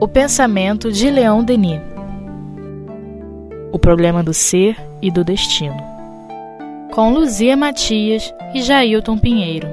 O 0.00 0.06
pensamento 0.06 0.92
de 0.92 1.10
Leon 1.10 1.42
Denis. 1.42 1.80
O 3.72 3.78
problema 3.78 4.22
do 4.22 4.32
ser 4.34 4.76
e 5.00 5.10
do 5.10 5.24
destino. 5.24 5.76
Com 6.92 7.12
Luzia 7.12 7.56
Matias 7.56 8.32
e 8.54 8.62
Jailton 8.62 9.18
Pinheiro. 9.18 9.66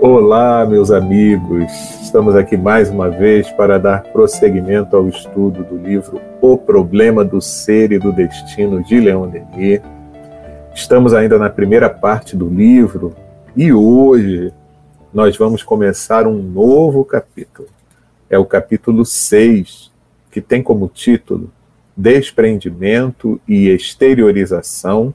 Olá, 0.00 0.66
meus 0.66 0.90
amigos. 0.90 1.70
Estamos 2.02 2.34
aqui 2.34 2.56
mais 2.56 2.90
uma 2.90 3.08
vez 3.08 3.48
para 3.52 3.78
dar 3.78 4.02
prosseguimento 4.02 4.96
ao 4.96 5.08
estudo 5.08 5.62
do 5.62 5.76
livro 5.76 6.20
O 6.40 6.58
Problema 6.58 7.24
do 7.24 7.40
Ser 7.40 7.92
e 7.92 7.98
do 7.98 8.12
Destino 8.12 8.82
de 8.84 9.00
Leon 9.00 9.28
Denis. 9.28 9.80
Estamos 10.74 11.14
ainda 11.14 11.38
na 11.38 11.48
primeira 11.48 11.88
parte 11.88 12.36
do 12.36 12.48
livro 12.48 13.14
e 13.56 13.72
hoje 13.72 14.52
nós 15.12 15.36
vamos 15.36 15.62
começar 15.62 16.26
um 16.26 16.42
novo 16.42 17.04
capítulo. 17.04 17.68
É 18.30 18.38
o 18.38 18.46
capítulo 18.46 19.04
6, 19.04 19.92
que 20.30 20.40
tem 20.40 20.62
como 20.62 20.88
título 20.88 21.52
Desprendimento 21.94 23.38
e 23.46 23.68
Exteriorização, 23.68 25.12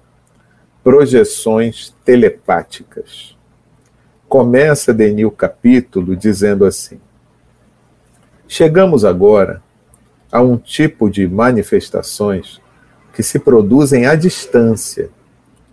Projeções 0.83 1.95
Telepáticas. 2.05 3.35
Começa 4.29 4.93
Denis 4.93 5.25
o 5.25 5.31
capítulo 5.31 6.15
dizendo 6.15 6.63
assim: 6.63 6.99
Chegamos 8.47 9.03
agora 9.03 9.63
a 10.31 10.41
um 10.41 10.57
tipo 10.57 11.09
de 11.09 11.27
manifestações 11.27 12.61
que 13.13 13.23
se 13.23 13.39
produzem 13.39 14.05
à 14.05 14.13
distância, 14.13 15.09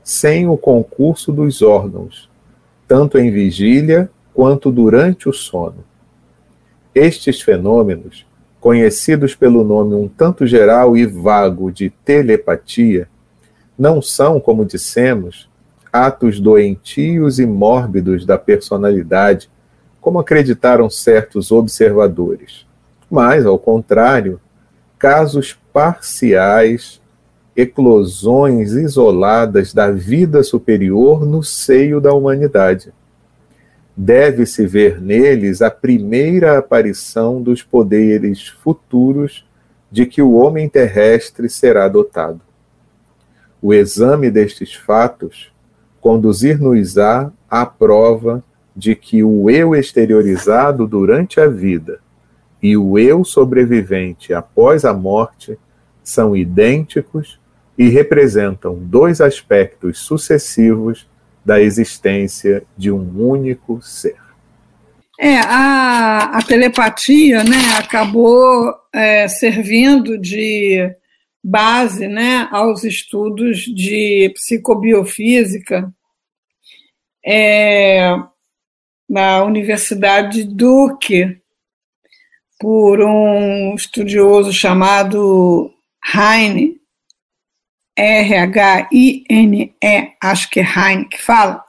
sem 0.02 0.48
o 0.48 0.56
concurso 0.56 1.30
dos 1.30 1.60
órgãos, 1.60 2.30
tanto 2.88 3.18
em 3.18 3.30
vigília 3.30 4.10
quanto 4.34 4.72
durante 4.72 5.28
o 5.28 5.32
sono. 5.32 5.84
Estes 6.92 7.40
fenômenos, 7.40 8.26
conhecidos 8.60 9.34
pelo 9.34 9.62
nome 9.62 9.94
um 9.94 10.08
tanto 10.08 10.44
geral 10.46 10.96
e 10.96 11.06
vago 11.06 11.70
de 11.70 11.90
telepatia, 12.04 13.08
não 13.78 14.02
são, 14.02 14.40
como 14.40 14.64
dissemos, 14.64 15.48
atos 15.92 16.40
doentios 16.40 17.38
e 17.38 17.46
mórbidos 17.46 18.26
da 18.26 18.36
personalidade, 18.36 19.48
como 20.00 20.18
acreditaram 20.18 20.90
certos 20.90 21.52
observadores, 21.52 22.66
mas, 23.08 23.46
ao 23.46 23.58
contrário, 23.58 24.40
casos 24.98 25.58
parciais, 25.72 27.00
eclosões 27.56 28.72
isoladas 28.72 29.72
da 29.72 29.90
vida 29.90 30.42
superior 30.42 31.24
no 31.24 31.42
seio 31.42 32.00
da 32.00 32.12
humanidade 32.12 32.92
deve-se 33.96 34.66
ver 34.66 35.00
neles 35.00 35.62
a 35.62 35.70
primeira 35.70 36.58
aparição 36.58 37.40
dos 37.40 37.62
poderes 37.62 38.48
futuros 38.48 39.46
de 39.90 40.06
que 40.06 40.20
o 40.20 40.32
homem 40.32 40.68
terrestre 40.68 41.48
será 41.48 41.86
dotado. 41.86 42.40
O 43.62 43.72
exame 43.72 44.30
destes 44.30 44.74
fatos 44.74 45.52
conduzir-nos-á 46.00 47.30
à 47.48 47.64
prova 47.64 48.42
de 48.76 48.96
que 48.96 49.22
o 49.22 49.48
eu 49.48 49.74
exteriorizado 49.74 50.86
durante 50.86 51.40
a 51.40 51.46
vida 51.46 52.00
e 52.60 52.76
o 52.76 52.98
eu 52.98 53.24
sobrevivente 53.24 54.34
após 54.34 54.84
a 54.84 54.92
morte 54.92 55.58
são 56.02 56.36
idênticos 56.36 57.38
e 57.78 57.88
representam 57.88 58.74
dois 58.74 59.20
aspectos 59.20 60.00
sucessivos 60.00 61.08
da 61.44 61.60
existência 61.60 62.64
de 62.76 62.90
um 62.90 63.28
único 63.28 63.80
ser. 63.82 64.16
É, 65.18 65.38
a, 65.38 66.38
a 66.38 66.42
telepatia 66.42 67.44
né, 67.44 67.76
acabou 67.78 68.74
é, 68.92 69.28
servindo 69.28 70.18
de 70.18 70.92
base 71.42 72.08
né, 72.08 72.48
aos 72.50 72.82
estudos 72.84 73.58
de 73.58 74.32
psicobiofísica 74.34 75.92
é, 77.24 78.10
na 79.08 79.44
Universidade 79.44 80.44
de 80.44 80.54
Duke, 80.54 81.40
por 82.58 83.00
um 83.02 83.74
estudioso 83.74 84.52
chamado 84.52 85.70
Heine, 86.14 86.80
R-H-I-N-E, 87.96 89.76
acho 90.22 90.50
que 90.50 90.60
é 90.60 90.64
Heine 90.64 91.08
que 91.08 91.22
fala, 91.22 91.64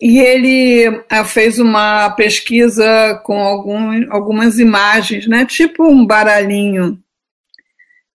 e 0.00 0.18
ele 0.18 1.04
ah, 1.08 1.24
fez 1.24 1.58
uma 1.58 2.10
pesquisa 2.10 3.20
com 3.24 3.38
algum, 3.38 4.12
algumas 4.12 4.58
imagens, 4.58 5.28
né? 5.28 5.44
tipo 5.44 5.86
um 5.86 6.04
baralhinho, 6.04 6.98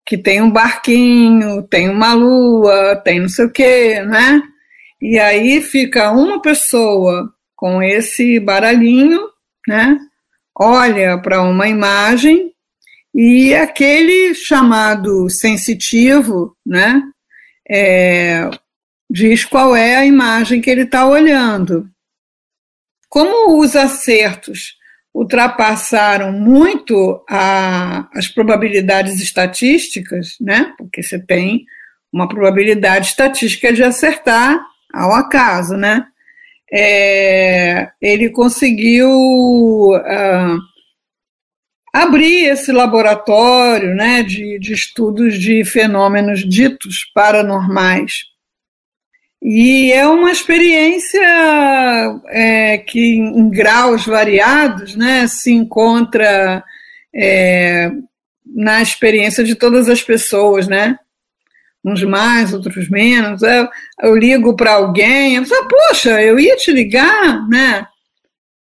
que 0.06 0.18
tem 0.18 0.42
um 0.42 0.50
barquinho, 0.50 1.62
tem 1.64 1.90
uma 1.90 2.14
lua, 2.14 2.96
tem 3.04 3.20
não 3.20 3.30
sei 3.30 3.46
o 3.46 3.52
quê, 3.52 4.02
né? 4.02 4.42
E 5.02 5.20
aí 5.20 5.62
fica 5.62 6.12
uma 6.12 6.42
pessoa 6.42 7.32
com 7.56 7.82
esse 7.82 8.40
baralhinho, 8.40 9.22
né? 9.68 10.00
Olha 10.58 11.20
para 11.20 11.42
uma 11.42 11.68
imagem 11.68 12.52
e 13.14 13.54
aquele 13.54 14.34
chamado 14.34 15.30
sensitivo, 15.30 16.56
né? 16.66 17.02
É, 17.70 18.50
diz 19.10 19.46
qual 19.46 19.76
é 19.76 19.96
a 19.96 20.06
imagem 20.06 20.62
que 20.62 20.70
ele 20.70 20.84
está 20.84 21.06
olhando. 21.08 21.90
Como 23.10 23.60
os 23.62 23.76
acertos 23.76 24.76
ultrapassaram 25.14 26.34
muito 26.34 27.24
a, 27.30 28.10
as 28.14 28.28
probabilidades 28.28 29.22
estatísticas, 29.22 30.36
né? 30.42 30.74
Porque 30.78 31.02
você 31.02 31.18
tem 31.18 31.66
uma 32.12 32.28
probabilidade 32.28 33.08
estatística 33.08 33.72
de 33.72 33.82
acertar 33.84 34.60
ao 34.94 35.14
acaso, 35.14 35.78
né? 35.78 36.06
É, 36.72 37.90
ele 38.02 38.30
conseguiu 38.30 39.10
uh, 39.10 40.60
abrir 41.96 42.50
esse 42.50 42.74
laboratório 42.74 43.96
né, 43.96 44.22
de, 44.22 44.60
de 44.60 44.74
estudos 44.74 45.40
de 45.40 45.64
fenômenos 45.64 46.42
ditos 46.42 47.10
paranormais. 47.14 48.12
E 49.42 49.94
é 49.94 50.06
uma 50.06 50.30
experiência 50.30 51.22
é, 52.28 52.80
que, 52.80 53.16
em 53.16 53.50
graus 53.50 54.06
variados, 54.06 54.94
né, 54.98 55.26
se 55.28 55.54
encontra 55.54 56.62
é, 57.16 57.90
na 58.46 58.82
experiência 58.82 59.42
de 59.42 59.56
todas 59.56 59.88
as 59.88 60.02
pessoas, 60.02 60.68
né? 60.68 60.98
Uns 61.84 62.04
mais, 62.04 62.54
outros 62.54 62.90
menos. 62.90 63.42
Eu, 63.42 63.70
eu 64.02 64.16
ligo 64.18 64.54
para 64.56 64.74
alguém, 64.74 65.36
eu 65.36 65.46
falo, 65.46 65.68
poxa, 65.68 66.22
eu 66.22 66.38
ia 66.38 66.58
te 66.58 66.74
ligar, 66.74 67.48
né? 67.48 67.88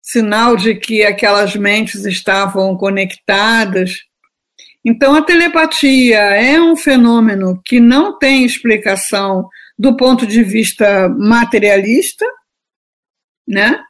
Sinal 0.04 0.54
de 0.54 0.74
que 0.74 1.02
aquelas 1.02 1.56
mentes 1.56 2.04
estavam 2.04 2.76
conectadas. 2.76 4.00
Então, 4.84 5.14
a 5.14 5.22
telepatia 5.22 6.18
é 6.18 6.60
um 6.60 6.76
fenômeno 6.76 7.58
que 7.64 7.80
não 7.80 8.18
tem 8.18 8.44
explicação 8.44 9.48
do 9.78 9.96
ponto 9.96 10.26
de 10.26 10.42
vista 10.42 11.08
materialista, 11.08 12.26
né? 13.48 13.82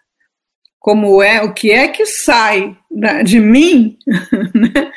Como 0.79 1.21
é 1.21 1.43
o 1.43 1.53
que 1.53 1.73
é 1.73 1.89
que 1.89 2.07
sai 2.07 2.77
de 3.25 3.41
mim 3.41 3.99
né? 4.55 4.93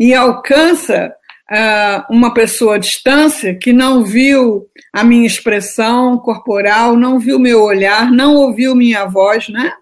e 0.00 0.12
alcança 0.12 1.14
uh, 1.52 2.12
uma 2.12 2.34
pessoa 2.34 2.74
à 2.74 2.78
distância 2.78 3.54
que 3.54 3.72
não 3.72 4.02
viu 4.02 4.66
a 4.92 5.04
minha 5.04 5.26
expressão 5.26 6.18
corporal, 6.18 6.96
não 6.96 7.20
viu 7.20 7.38
meu 7.38 7.62
olhar, 7.62 8.10
não 8.10 8.34
ouviu 8.34 8.74
minha 8.74 9.04
voz, 9.04 9.48
né? 9.48 9.72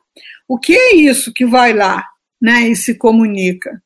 O 0.49 0.59
que 0.59 0.75
é 0.75 0.95
isso 0.97 1.33
que 1.33 1.47
vai 1.47 1.73
lá 1.73 2.05
né, 2.41 2.69
e 2.69 2.77
se 2.77 2.97
comunica? 2.97 3.83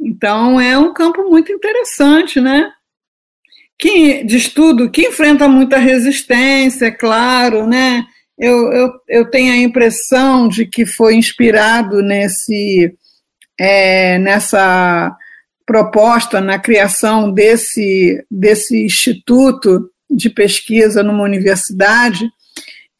Então, 0.00 0.60
é 0.60 0.76
um 0.76 0.92
campo 0.92 1.22
muito 1.30 1.52
interessante, 1.52 2.40
né? 2.40 2.70
Que, 3.78 4.24
de 4.24 4.36
estudo 4.36 4.90
que 4.90 5.08
enfrenta 5.08 5.48
muita 5.48 5.78
resistência, 5.78 6.86
é 6.86 6.90
claro, 6.90 7.66
né? 7.66 8.04
Eu, 8.36 8.72
eu, 8.72 8.92
eu 9.08 9.30
tenho 9.30 9.52
a 9.52 9.56
impressão 9.56 10.48
de 10.48 10.66
que 10.66 10.84
foi 10.84 11.14
inspirado 11.14 12.02
nesse, 12.02 12.92
é, 13.58 14.18
nessa 14.18 15.16
proposta, 15.64 16.40
na 16.40 16.58
criação 16.58 17.32
desse, 17.32 18.24
desse 18.30 18.84
instituto 18.84 19.88
de 20.10 20.28
pesquisa 20.28 21.02
numa 21.02 21.22
universidade, 21.22 22.28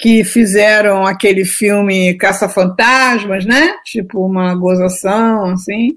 que 0.03 0.25
fizeram 0.25 1.07
aquele 1.07 1.45
filme 1.45 2.15
Caça-Fantasmas, 2.15 3.47
né? 3.47 3.77
Tipo 3.85 4.27
uma 4.27 4.53
gozação, 4.53 5.45
assim. 5.53 5.97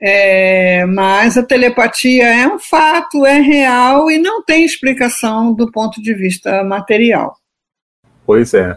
É, 0.00 0.84
mas 0.86 1.38
a 1.38 1.42
telepatia 1.44 2.24
é 2.24 2.48
um 2.48 2.58
fato, 2.58 3.24
é 3.24 3.38
real 3.38 4.10
e 4.10 4.18
não 4.18 4.42
tem 4.42 4.64
explicação 4.64 5.54
do 5.54 5.70
ponto 5.70 6.02
de 6.02 6.12
vista 6.12 6.64
material. 6.64 7.36
Pois 8.26 8.52
é. 8.54 8.76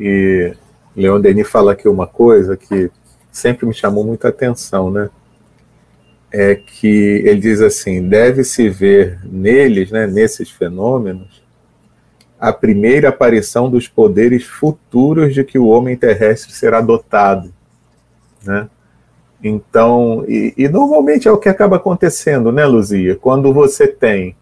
E 0.00 0.52
Leon 0.96 1.20
Denis 1.20 1.48
fala 1.48 1.74
aqui 1.74 1.86
uma 1.86 2.08
coisa 2.08 2.56
que 2.56 2.90
sempre 3.30 3.66
me 3.66 3.74
chamou 3.74 4.04
muita 4.04 4.30
atenção, 4.30 4.90
né? 4.90 5.08
É 6.32 6.56
que 6.56 7.22
ele 7.24 7.38
diz 7.38 7.60
assim: 7.60 8.08
deve-se 8.08 8.68
ver 8.68 9.20
neles, 9.24 9.92
né, 9.92 10.08
nesses 10.08 10.50
fenômenos, 10.50 11.43
a 12.44 12.52
primeira 12.52 13.08
aparição 13.08 13.70
dos 13.70 13.88
poderes 13.88 14.44
futuros 14.44 15.32
de 15.32 15.42
que 15.42 15.58
o 15.58 15.68
homem 15.68 15.96
terrestre 15.96 16.52
será 16.52 16.82
dotado, 16.82 17.50
né? 18.44 18.68
Então, 19.42 20.26
e, 20.28 20.52
e 20.54 20.68
normalmente 20.68 21.26
é 21.26 21.32
o 21.32 21.38
que 21.38 21.48
acaba 21.48 21.76
acontecendo, 21.76 22.52
né, 22.52 22.66
Luzia? 22.66 23.16
Quando 23.16 23.50
você 23.50 23.88
tem 23.88 24.36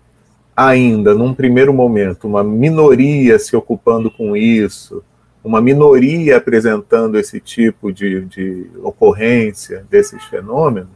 ainda, 0.56 1.14
num 1.14 1.32
primeiro 1.32 1.72
momento, 1.72 2.26
uma 2.26 2.43
minoria 2.43 3.38
se 3.38 3.54
ocupando 3.54 4.10
com 4.10 4.37
isso, 4.37 5.04
uma 5.44 5.60
minoria 5.60 6.38
apresentando 6.38 7.16
esse 7.16 7.38
tipo 7.38 7.93
de, 7.93 8.25
de 8.25 8.66
ocorrência 8.82 9.87
desses 9.88 10.25
fenômenos, 10.25 10.90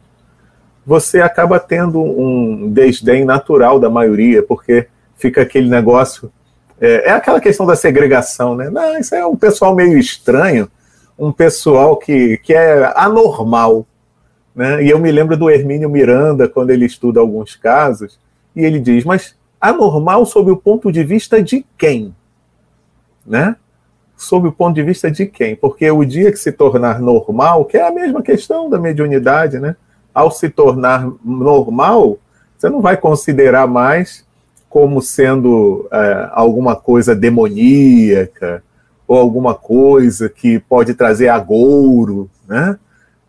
você 0.85 1.21
acaba 1.21 1.57
tendo 1.57 2.01
um 2.01 2.69
desdém 2.69 3.23
natural 3.23 3.79
da 3.79 3.89
maioria, 3.89 4.43
porque 4.43 4.87
fica 5.15 5.41
aquele 5.41 5.69
negócio. 5.69 6.29
É, 6.79 7.09
é, 7.09 7.11
aquela 7.11 7.41
questão 7.41 7.65
da 7.65 7.75
segregação, 7.75 8.55
né? 8.55 8.69
Não, 8.69 8.97
isso 8.99 9.15
é 9.15 9.25
um 9.25 9.35
pessoal 9.35 9.75
meio 9.75 9.97
estranho, 9.97 10.69
um 11.17 11.31
pessoal 11.31 11.97
que, 11.97 12.37
que 12.37 12.53
é 12.53 12.91
anormal. 12.95 13.85
Né? 14.55 14.83
E 14.83 14.89
eu 14.89 14.99
me 14.99 15.11
lembro 15.11 15.35
do 15.35 15.49
Hermínio 15.49 15.89
Miranda, 15.89 16.47
quando 16.47 16.69
ele 16.69 16.85
estuda 16.85 17.19
alguns 17.19 17.55
casos, 17.55 18.19
e 18.55 18.63
ele 18.63 18.79
diz: 18.79 19.03
Mas 19.03 19.35
anormal 19.59 20.25
sob 20.25 20.51
o 20.51 20.57
ponto 20.57 20.91
de 20.91 21.03
vista 21.03 21.41
de 21.41 21.65
quem? 21.77 22.15
Né? 23.25 23.55
Sob 24.15 24.47
o 24.47 24.51
ponto 24.51 24.75
de 24.75 24.83
vista 24.83 25.09
de 25.09 25.25
quem? 25.25 25.55
Porque 25.55 25.89
o 25.89 26.05
dia 26.05 26.31
que 26.31 26.37
se 26.37 26.51
tornar 26.51 26.99
normal, 26.99 27.65
que 27.65 27.77
é 27.77 27.87
a 27.87 27.91
mesma 27.91 28.21
questão 28.21 28.69
da 28.69 28.79
mediunidade, 28.79 29.59
né? 29.59 29.75
Ao 30.13 30.31
se 30.31 30.49
tornar 30.49 31.07
normal, 31.23 32.17
você 32.57 32.69
não 32.69 32.81
vai 32.81 32.97
considerar 32.97 33.67
mais 33.67 34.26
como 34.69 35.01
sendo 35.01 35.87
é, 35.91 36.29
alguma 36.31 36.75
coisa 36.75 37.15
demoníaca 37.15 38.63
ou 39.07 39.17
alguma 39.17 39.55
coisa 39.55 40.27
que 40.29 40.59
pode 40.59 40.93
trazer 40.93 41.29
agouro, 41.29 42.29
né? 42.47 42.77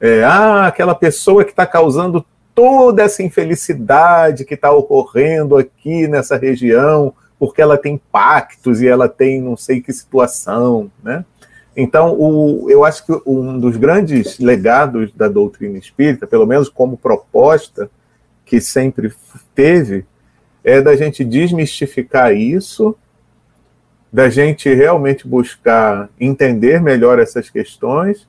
É, 0.00 0.22
ah, 0.24 0.66
aquela 0.66 0.94
pessoa 0.94 1.44
que 1.44 1.50
está 1.50 1.66
causando 1.66 2.24
toda 2.54 3.02
essa 3.02 3.22
infelicidade 3.22 4.44
que 4.44 4.54
está 4.54 4.72
ocorrendo 4.72 5.56
aqui 5.56 6.08
nessa 6.08 6.36
região, 6.36 7.12
porque 7.38 7.62
ela 7.62 7.78
tem 7.78 8.00
pactos 8.10 8.80
e 8.80 8.88
ela 8.88 9.08
tem 9.08 9.40
não 9.40 9.56
sei 9.56 9.80
que 9.80 9.92
situação, 9.92 10.90
né? 11.02 11.24
Então, 11.76 12.16
o, 12.18 12.68
eu 12.68 12.84
acho 12.84 13.06
que 13.06 13.12
um 13.24 13.56
dos 13.60 13.76
grandes 13.76 14.40
legados 14.40 15.12
da 15.12 15.28
doutrina 15.28 15.78
espírita, 15.78 16.26
pelo 16.26 16.44
menos 16.44 16.68
como 16.68 16.96
proposta, 16.96 17.88
que 18.44 18.60
sempre 18.60 19.12
teve, 19.54 20.04
é 20.68 20.82
da 20.82 20.94
gente 20.94 21.24
desmistificar 21.24 22.34
isso, 22.34 22.94
da 24.12 24.28
gente 24.28 24.72
realmente 24.72 25.26
buscar 25.26 26.10
entender 26.20 26.80
melhor 26.80 27.18
essas 27.18 27.48
questões 27.48 28.26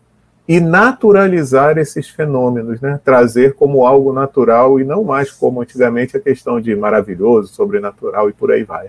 e 0.48 0.60
naturalizar 0.60 1.78
esses 1.78 2.10
fenômenos, 2.10 2.82
né? 2.82 3.00
trazer 3.04 3.54
como 3.54 3.86
algo 3.86 4.14
natural 4.14 4.80
e 4.80 4.84
não 4.84 5.04
mais 5.04 5.30
como 5.32 5.62
antigamente 5.62 6.16
a 6.18 6.20
questão 6.20 6.60
de 6.60 6.76
maravilhoso, 6.76 7.54
sobrenatural 7.54 8.30
e 8.30 8.34
por 8.34 8.52
aí 8.52 8.64
vai. 8.64 8.88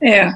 É, 0.00 0.30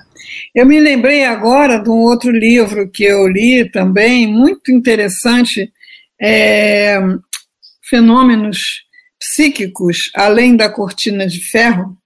eu 0.52 0.66
me 0.66 0.80
lembrei 0.80 1.24
agora 1.24 1.78
de 1.78 1.88
um 1.88 2.00
outro 2.00 2.32
livro 2.32 2.90
que 2.90 3.04
eu 3.04 3.28
li 3.28 3.70
também, 3.70 4.26
muito 4.26 4.72
interessante, 4.72 5.72
é, 6.20 6.98
Fenômenos 7.88 8.58
Psíquicos 9.18 10.10
Além 10.16 10.56
da 10.56 10.68
Cortina 10.68 11.26
de 11.26 11.40
Ferro, 11.48 11.96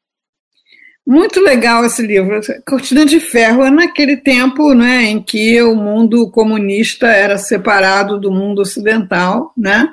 muito 1.06 1.40
legal 1.40 1.84
esse 1.84 2.02
livro. 2.02 2.40
Cortina 2.66 3.06
de 3.06 3.20
Ferro 3.20 3.64
é 3.64 3.70
naquele 3.70 4.16
tempo 4.16 4.74
né, 4.74 5.04
em 5.04 5.22
que 5.22 5.62
o 5.62 5.76
mundo 5.76 6.28
comunista 6.30 7.06
era 7.06 7.38
separado 7.38 8.18
do 8.18 8.30
mundo 8.32 8.60
ocidental. 8.60 9.52
Né? 9.56 9.88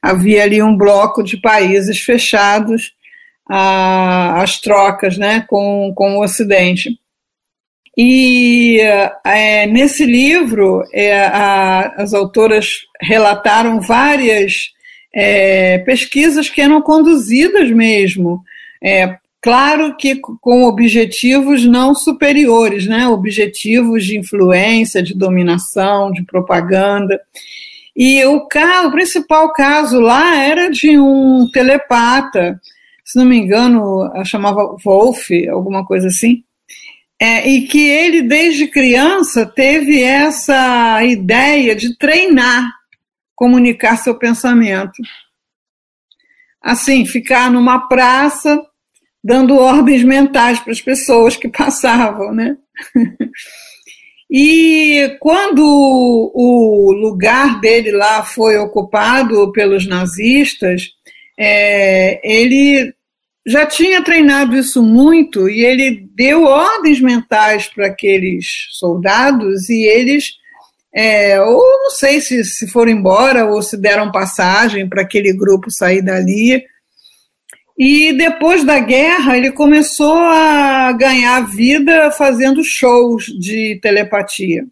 Havia 0.00 0.44
ali 0.44 0.62
um 0.62 0.76
bloco 0.76 1.22
de 1.22 1.36
países 1.36 2.00
fechados 2.00 2.94
às 3.46 4.58
trocas 4.60 5.18
né, 5.18 5.44
com, 5.46 5.92
com 5.94 6.16
o 6.16 6.24
Ocidente. 6.24 6.98
E 7.98 8.78
é, 9.24 9.66
nesse 9.66 10.04
livro, 10.04 10.82
é, 10.92 11.26
a, 11.26 11.94
as 11.96 12.12
autoras 12.12 12.66
relataram 13.00 13.80
várias 13.80 14.70
é, 15.14 15.78
pesquisas 15.78 16.48
que 16.48 16.60
eram 16.60 16.82
conduzidas 16.82 17.70
mesmo 17.70 18.42
é, 18.82 19.16
Claro 19.42 19.96
que 19.96 20.16
com 20.16 20.64
objetivos 20.64 21.64
não 21.64 21.94
superiores, 21.94 22.86
né? 22.86 23.06
objetivos 23.06 24.04
de 24.04 24.18
influência, 24.18 25.02
de 25.02 25.14
dominação, 25.14 26.10
de 26.10 26.24
propaganda. 26.24 27.20
E 27.94 28.24
o, 28.24 28.46
caso, 28.46 28.88
o 28.88 28.92
principal 28.92 29.52
caso 29.52 30.00
lá 30.00 30.36
era 30.36 30.68
de 30.68 30.98
um 30.98 31.48
telepata, 31.52 32.60
se 33.04 33.18
não 33.18 33.24
me 33.24 33.36
engano, 33.36 34.10
chamava 34.24 34.76
Wolf, 34.84 35.30
alguma 35.48 35.86
coisa 35.86 36.08
assim, 36.08 36.42
é, 37.20 37.48
e 37.48 37.66
que 37.66 37.88
ele, 37.88 38.22
desde 38.22 38.66
criança, 38.66 39.46
teve 39.46 40.02
essa 40.02 41.02
ideia 41.04 41.74
de 41.74 41.96
treinar, 41.96 42.70
comunicar 43.34 43.96
seu 43.96 44.18
pensamento. 44.18 45.00
Assim, 46.60 47.06
ficar 47.06 47.50
numa 47.50 47.88
praça 47.88 48.60
dando 49.26 49.56
ordens 49.56 50.04
mentais 50.04 50.60
para 50.60 50.72
as 50.72 50.80
pessoas 50.80 51.36
que 51.36 51.48
passavam, 51.48 52.32
né? 52.32 52.56
E 54.30 55.16
quando 55.20 55.62
o 55.62 56.92
lugar 56.92 57.60
dele 57.60 57.90
lá 57.92 58.24
foi 58.24 58.56
ocupado 58.56 59.52
pelos 59.52 59.86
nazistas, 59.86 60.82
é, 61.38 62.20
ele 62.24 62.92
já 63.46 63.66
tinha 63.66 64.02
treinado 64.02 64.56
isso 64.56 64.82
muito 64.82 65.48
e 65.48 65.64
ele 65.64 66.08
deu 66.14 66.42
ordens 66.42 67.00
mentais 67.00 67.68
para 67.68 67.86
aqueles 67.86 68.46
soldados 68.72 69.68
e 69.68 69.84
eles, 69.84 70.34
é, 70.92 71.40
ou 71.40 71.62
não 71.82 71.90
sei 71.90 72.20
se, 72.20 72.44
se 72.44 72.68
foram 72.68 72.90
embora 72.90 73.46
ou 73.46 73.62
se 73.62 73.76
deram 73.76 74.10
passagem 74.10 74.88
para 74.88 75.02
aquele 75.02 75.32
grupo 75.32 75.70
sair 75.70 76.02
dali, 76.02 76.64
e 77.78 78.12
depois 78.14 78.64
da 78.64 78.78
guerra, 78.78 79.36
ele 79.36 79.52
começou 79.52 80.16
a 80.16 80.92
ganhar 80.92 81.46
vida 81.46 82.10
fazendo 82.10 82.64
shows 82.64 83.26
de 83.26 83.78
telepatia. 83.82 84.64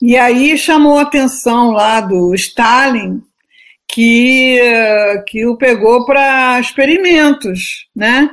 E 0.00 0.14
aí 0.16 0.58
chamou 0.58 0.98
a 0.98 1.02
atenção 1.02 1.70
lá 1.70 2.02
do 2.02 2.34
Stalin, 2.34 3.22
que, 3.88 4.60
que 5.26 5.46
o 5.46 5.56
pegou 5.56 6.04
para 6.04 6.60
experimentos, 6.60 7.88
né? 7.94 8.28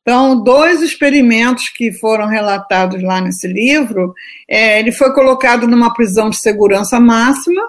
Então, 0.00 0.42
dois 0.42 0.82
experimentos 0.82 1.68
que 1.68 1.92
foram 1.92 2.26
relatados 2.26 3.02
lá 3.02 3.20
nesse 3.20 3.46
livro, 3.46 4.14
é, 4.48 4.80
ele 4.80 4.90
foi 4.90 5.12
colocado 5.12 5.66
numa 5.68 5.94
prisão 5.94 6.28
de 6.28 6.38
segurança 6.38 6.98
máxima, 6.98 7.62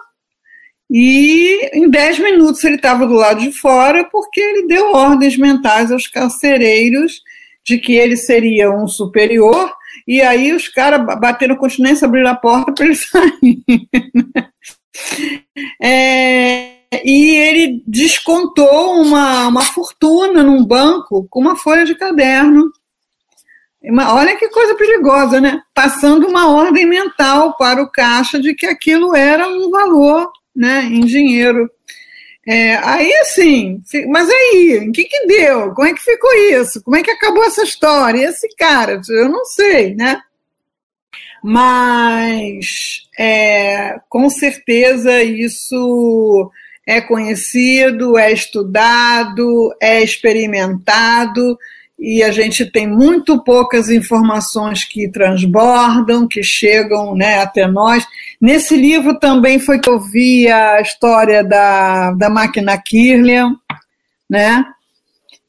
e 0.96 1.72
em 1.74 1.90
10 1.90 2.20
minutos 2.20 2.64
ele 2.64 2.76
estava 2.76 3.08
do 3.08 3.16
lado 3.16 3.42
de 3.42 3.52
fora, 3.52 4.08
porque 4.12 4.40
ele 4.40 4.68
deu 4.68 4.92
ordens 4.94 5.36
mentais 5.36 5.92
aos 5.92 6.08
carcereiros 6.08 7.24
de 7.66 7.80
que 7.80 7.94
ele 7.94 8.16
seria 8.16 8.70
um 8.70 8.88
superior, 8.88 9.74
e 10.08 10.22
aí 10.22 10.54
os 10.54 10.68
caras 10.68 11.04
bateram 11.20 11.56
continência, 11.56 12.06
abriram 12.06 12.30
a 12.30 12.36
porta 12.36 12.72
para 12.72 12.86
ele 12.86 12.94
sair. 12.94 13.64
é, 15.82 16.74
e 17.04 17.38
ele 17.38 17.84
descontou 17.88 19.02
uma, 19.02 19.48
uma 19.48 19.64
fortuna 19.64 20.44
num 20.44 20.64
banco 20.64 21.26
com 21.28 21.40
uma 21.40 21.56
folha 21.56 21.86
de 21.86 21.96
caderno. 21.96 22.72
Olha 24.12 24.36
que 24.36 24.48
coisa 24.50 24.76
perigosa, 24.76 25.42
né? 25.42 25.60
Passando 25.74 26.28
uma 26.28 26.52
ordem 26.52 26.86
mental 26.86 27.58
para 27.58 27.82
o 27.82 27.90
caixa 27.90 28.40
de 28.40 28.54
que 28.54 28.68
aquilo 28.68 29.16
era 29.16 29.48
um 29.50 29.72
valor 29.72 30.32
né, 30.56 30.84
em 30.84 31.02
dinheiro. 31.02 31.70
É, 32.46 32.76
aí, 32.76 33.14
assim, 33.22 33.82
mas 34.10 34.30
aí, 34.30 34.86
o 34.90 34.92
que 34.92 35.06
que 35.06 35.28
deu? 35.28 35.74
Como 35.74 35.88
é 35.88 35.94
que 35.94 36.02
ficou 36.02 36.34
isso? 36.52 36.84
Como 36.84 36.98
é 36.98 37.04
que 37.04 37.12
acabou 37.12 37.44
essa 37.44 37.64
história? 37.64 38.20
E 38.20 38.26
esse 38.26 38.48
cara, 38.58 39.02
eu 39.10 39.30
não 39.30 39.46
sei, 39.46 39.96
né? 39.96 40.22
Mas, 41.42 43.08
é, 43.18 44.00
com 44.10 44.30
certeza, 44.30 45.24
isso 45.24 46.52
é 46.86 47.02
conhecido, 47.02 48.18
é 48.18 48.32
estudado, 48.32 49.74
é 49.82 50.02
experimentado, 50.04 51.58
e 52.06 52.22
a 52.22 52.32
gente 52.32 52.66
tem 52.66 52.86
muito 52.86 53.42
poucas 53.46 53.90
informações 53.90 54.84
que 54.84 55.08
transbordam, 55.08 56.28
que 56.28 56.44
chegam 56.44 57.16
né, 57.16 57.40
até 57.40 57.66
nós. 57.66 58.06
Nesse 58.42 58.76
livro 58.76 59.18
também 59.18 59.58
foi 59.58 59.80
que 59.80 59.90
eu 59.90 60.02
vi 60.02 60.52
a 60.52 60.82
história 60.82 61.42
da, 61.42 62.12
da 62.12 62.30
máquina 62.30 62.78
Kirlian, 62.78 63.56
né? 64.30 64.66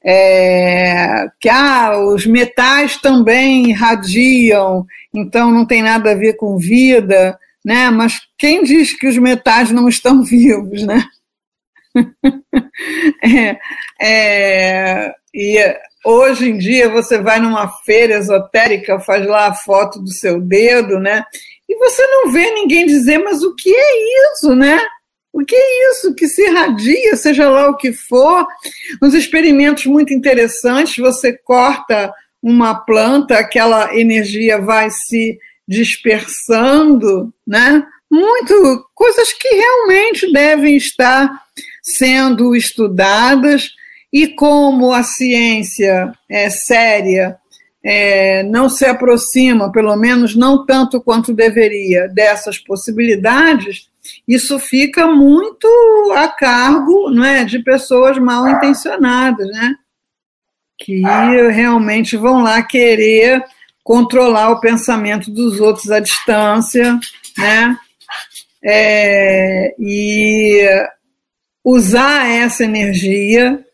É, 0.05 1.27
que 1.41 1.49
ah, 1.49 1.99
os 1.99 2.25
metais 2.25 2.99
também 2.99 3.71
irradiam, 3.71 4.87
então 5.13 5.51
não 5.51 5.67
tem 5.67 5.83
nada 5.83 6.13
a 6.13 6.15
ver 6.15 6.35
com 6.35 6.57
vida, 6.57 7.37
né? 7.65 7.91
Mas 7.91 8.21
quem 8.39 8.63
diz 8.63 8.97
que 8.97 9.09
os 9.09 9.19
metais 9.19 9.73
não 9.73 9.89
estão 9.89 10.23
vivos, 10.23 10.85
né? 10.85 11.05
é, 13.25 13.59
é, 14.01 15.15
e 15.35 15.59
hoje 16.05 16.51
em 16.51 16.59
dia 16.59 16.89
você 16.89 17.19
vai 17.19 17.41
numa 17.41 17.69
feira 17.69 18.15
esotérica, 18.15 19.01
faz 19.01 19.27
lá 19.27 19.47
a 19.47 19.55
foto 19.55 19.99
do 20.01 20.13
seu 20.13 20.41
dedo, 20.41 20.99
né? 21.01 21.25
E 21.69 21.77
você 21.77 22.07
não 22.07 22.31
vê 22.31 22.51
ninguém 22.51 22.87
dizer, 22.87 23.19
mas 23.19 23.43
o 23.43 23.55
que 23.55 23.75
é 23.75 24.33
isso, 24.33 24.55
né? 24.55 24.79
O 25.33 25.45
que 25.45 25.57
é 25.57 25.91
isso 25.91 26.15
que 26.15 26.29
se 26.29 26.43
irradia, 26.47 27.17
seja 27.17 27.49
lá 27.49 27.69
o 27.69 27.77
que 27.77 27.93
for? 27.93 28.47
Uns 29.03 29.15
experimentos 29.15 29.87
muito 29.87 30.13
interessantes, 30.13 30.97
você 30.99 31.33
corta 31.33 32.13
uma 32.43 32.75
planta, 32.75 33.39
aquela 33.39 33.97
energia 33.97 34.61
vai 34.61 34.91
se 34.91 35.39
dispersando, 35.67 37.33
né? 37.47 37.85
Muito 38.11 38.87
coisas 38.95 39.33
que 39.33 39.49
realmente 39.49 40.31
devem 40.31 40.77
estar 40.77 41.29
sendo 41.83 42.55
estudadas 42.55 43.71
e 44.15 44.29
como 44.29 44.93
a 44.93 45.03
ciência 45.03 46.13
é 46.31 46.49
séria 46.49 47.37
é, 47.83 48.45
não 48.45 48.69
se 48.69 48.87
aproxima, 48.87 49.73
pelo 49.73 49.97
menos 49.97 50.37
não 50.37 50.65
tanto 50.65 51.01
quanto 51.01 51.35
deveria, 51.35 52.09
dessas 52.09 52.57
possibilidades, 52.57 53.91
isso 54.27 54.61
fica 54.61 55.09
muito 55.09 55.67
a 56.17 56.29
cargo 56.29 57.11
não 57.11 57.25
é, 57.25 57.45
de 57.45 57.59
pessoas 57.59 58.17
mal 58.17 58.49
intencionadas, 58.49 59.49
né? 59.49 59.75
que 60.79 61.03
realmente 61.51 62.17
vão 62.17 62.41
lá 62.41 62.63
querer 62.63 63.43
controlar 63.83 64.51
o 64.51 64.61
pensamento 64.61 65.29
dos 65.29 65.61
outros 65.61 65.91
à 65.91 65.99
distância, 66.01 66.99
né? 67.37 67.77
É, 68.63 69.75
e 69.79 70.67
usar 71.63 72.29
essa 72.29 72.65
energia 72.65 73.65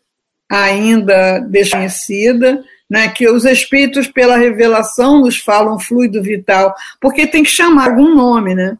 ainda 0.51 1.39
desconhecida, 1.39 2.61
né, 2.89 3.07
que 3.07 3.29
os 3.29 3.45
espíritos, 3.45 4.07
pela 4.09 4.35
revelação, 4.35 5.21
nos 5.21 5.37
falam 5.37 5.79
fluido 5.79 6.21
vital, 6.21 6.75
porque 6.99 7.25
tem 7.25 7.41
que 7.41 7.49
chamar 7.49 7.91
algum 7.91 8.13
nome, 8.13 8.53
né? 8.53 8.77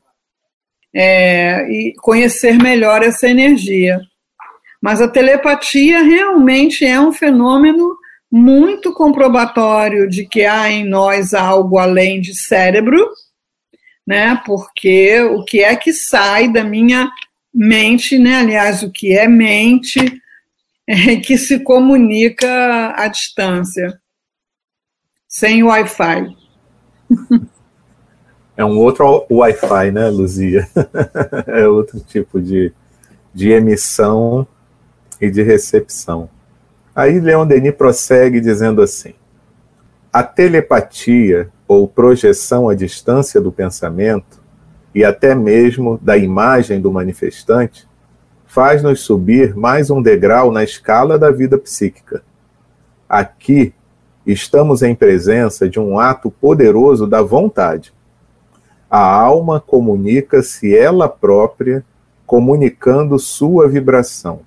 É, 0.94 1.66
e 1.72 1.94
conhecer 2.02 2.58
melhor 2.62 3.02
essa 3.02 3.30
energia. 3.30 4.02
Mas 4.82 5.00
a 5.00 5.08
telepatia 5.08 6.04
realmente 6.04 6.84
é 6.84 7.00
um 7.00 7.14
fenômeno 7.14 7.96
muito 8.30 8.94
comprobatório 8.94 10.10
de 10.10 10.26
que 10.26 10.44
há 10.44 10.70
em 10.70 10.86
nós 10.86 11.34
algo 11.34 11.78
além 11.78 12.20
de 12.20 12.38
cérebro, 12.38 13.10
né? 14.06 14.42
Porque 14.46 15.22
o 15.22 15.46
que 15.46 15.62
é 15.64 15.74
que 15.78 15.94
sai 15.94 16.50
da 16.50 16.66
minha 16.66 17.10
mente, 17.54 18.18
né? 18.18 18.40
Aliás, 18.40 18.84
o 18.84 18.92
que 18.92 19.18
é 19.18 19.26
mente 19.26 20.21
que 21.26 21.38
se 21.38 21.60
comunica 21.60 22.94
à 22.96 23.08
distância, 23.08 24.00
sem 25.28 25.64
Wi-Fi. 25.64 26.36
É 28.58 28.66
um 28.66 28.78
outro 28.78 29.26
Wi-Fi, 29.32 29.92
né, 29.92 30.10
Luzia? 30.10 30.68
é 31.48 31.68
outro 31.68 32.00
tipo 32.02 32.40
de, 32.40 32.72
de 33.34 33.50
emissão 33.50 34.46
e 35.20 35.32
de 35.32 35.42
recepção. 35.42 36.30
Aí 36.94 37.20
Leon 37.20 37.48
Denis 37.48 37.74
prossegue 37.74 38.40
dizendo 38.40 38.82
assim: 38.82 39.16
a 40.14 40.22
telepatia 40.22 41.50
ou 41.66 41.88
projeção 41.88 42.70
à 42.70 42.76
distância 42.76 43.42
do 43.42 43.52
pensamento 43.52 44.44
e 44.94 45.04
até 45.04 45.34
mesmo 45.34 45.98
da 46.00 46.16
imagem 46.16 46.80
do 46.80 46.92
manifestante 46.92 47.88
faz-nos 48.52 49.00
subir 49.00 49.56
mais 49.56 49.90
um 49.90 50.02
degrau 50.02 50.52
na 50.52 50.62
escala 50.62 51.18
da 51.18 51.32
vida 51.32 51.58
psíquica. 51.58 52.22
Aqui 53.08 53.74
estamos 54.28 54.82
em 54.82 54.94
presença 54.94 55.70
de 55.70 55.80
um 55.80 55.98
ato 55.98 56.30
poderoso 56.30 57.08
da 57.08 57.22
vontade. 57.22 57.94
A 58.90 59.00
alma 59.00 59.62
comunica-se 59.62 60.76
ela 60.76 61.08
própria, 61.08 61.82
comunicando 62.26 63.18
sua 63.18 63.70
vibração. 63.70 64.42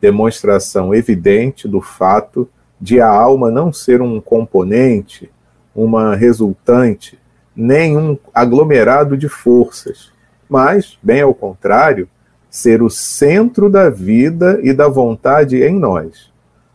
Demonstração 0.00 0.94
evidente 0.94 1.68
do 1.68 1.82
fato 1.82 2.48
de 2.80 2.98
a 2.98 3.10
alma 3.10 3.50
não 3.50 3.74
ser 3.74 4.00
um 4.00 4.22
componente, 4.22 5.30
uma 5.74 6.16
resultante, 6.16 7.18
nem 7.54 7.94
um 7.94 8.16
aglomerado 8.32 9.18
de 9.18 9.28
forças, 9.28 10.10
mas, 10.48 10.98
bem 11.02 11.20
ao 11.20 11.34
contrário, 11.34 12.08
ser 12.58 12.82
o 12.82 12.90
centro 12.90 13.70
da 13.70 13.88
vida 13.88 14.58
e 14.64 14.72
da 14.72 14.88
vontade 14.88 15.62
em 15.62 15.78
nós, 15.78 16.32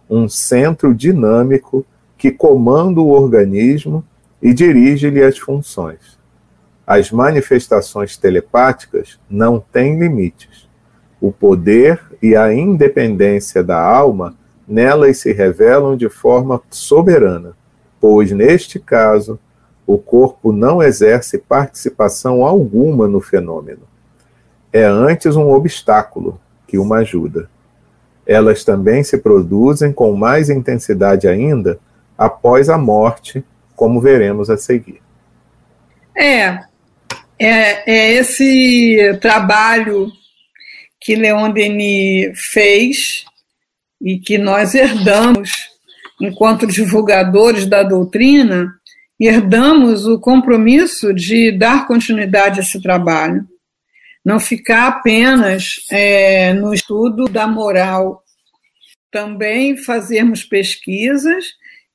um 0.10 0.30
centro 0.30 0.96
dinâmico 0.96 1.86
que 2.18 2.32
comanda 2.32 3.02
o 3.02 3.10
organismo 3.10 4.02
e 4.42 4.54
dirige-lhe 4.54 5.22
as 5.22 5.38
funções. 5.38 6.18
As 6.88 7.12
manifestações 7.12 8.16
telepáticas 8.16 9.20
não 9.30 9.60
têm 9.60 10.00
limites. 10.00 10.70
O 11.20 11.34
poder 11.34 12.00
e 12.22 12.34
a 12.34 12.54
independência 12.54 13.62
da 13.62 13.82
alma 13.82 14.38
nelas 14.66 15.18
se 15.18 15.34
revelam 15.34 15.98
de 15.98 16.08
forma 16.08 16.62
soberana, 16.70 17.58
pois, 18.00 18.32
neste 18.32 18.80
caso, 18.80 19.38
o 19.86 19.98
corpo 19.98 20.54
não 20.54 20.82
exerce 20.82 21.38
participação 21.38 22.46
alguma 22.46 23.06
no 23.06 23.20
fenômeno 23.20 23.93
é 24.74 24.84
antes 24.84 25.36
um 25.36 25.52
obstáculo 25.52 26.42
que 26.68 26.80
uma 26.80 26.98
ajuda. 26.98 27.48
Elas 28.26 28.64
também 28.64 29.04
se 29.04 29.20
produzem 29.20 29.94
com 29.94 30.16
mais 30.16 30.50
intensidade 30.50 31.28
ainda 31.28 31.80
após 32.18 32.70
a 32.70 32.78
morte, 32.78 33.44
como 33.76 34.02
veremos 34.02 34.50
a 34.50 34.58
seguir. 34.58 35.00
É, 36.18 36.60
é, 37.38 37.92
é 37.92 38.14
esse 38.14 39.18
trabalho 39.22 40.12
que 41.00 41.16
Leon 41.16 41.52
Denis 41.52 42.32
fez 42.52 43.26
e 44.02 44.18
que 44.20 44.38
nós 44.38 44.74
herdamos 44.74 45.52
enquanto 46.20 46.66
divulgadores 46.66 47.66
da 47.66 47.84
doutrina, 47.84 48.74
herdamos 49.20 50.06
o 50.08 50.20
compromisso 50.20 51.14
de 51.14 51.52
dar 51.52 51.86
continuidade 51.86 52.60
a 52.60 52.64
esse 52.64 52.82
trabalho 52.82 53.46
não 54.24 54.40
ficar 54.40 54.88
apenas 54.88 55.86
é, 55.92 56.54
no 56.54 56.74
estudo 56.74 57.26
da 57.26 57.46
moral, 57.46 58.24
também 59.12 59.78
fazermos 59.78 60.44
pesquisas 60.44 61.46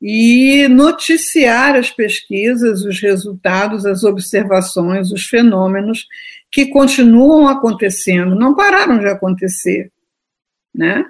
e 0.01 0.69
noticiar 0.69 1.75
as 1.75 1.91
pesquisas, 1.91 2.85
os 2.85 3.01
resultados, 3.01 3.85
as 3.85 4.05
observações, 4.05 5.11
os 5.11 5.25
fenômenos 5.25 6.07
que 6.51 6.67
continuam 6.67 7.49
acontecendo, 7.49 8.35
não 8.35 8.55
pararam 8.55 8.99
de 8.99 9.07
acontecer, 9.07 9.91
né? 10.75 11.05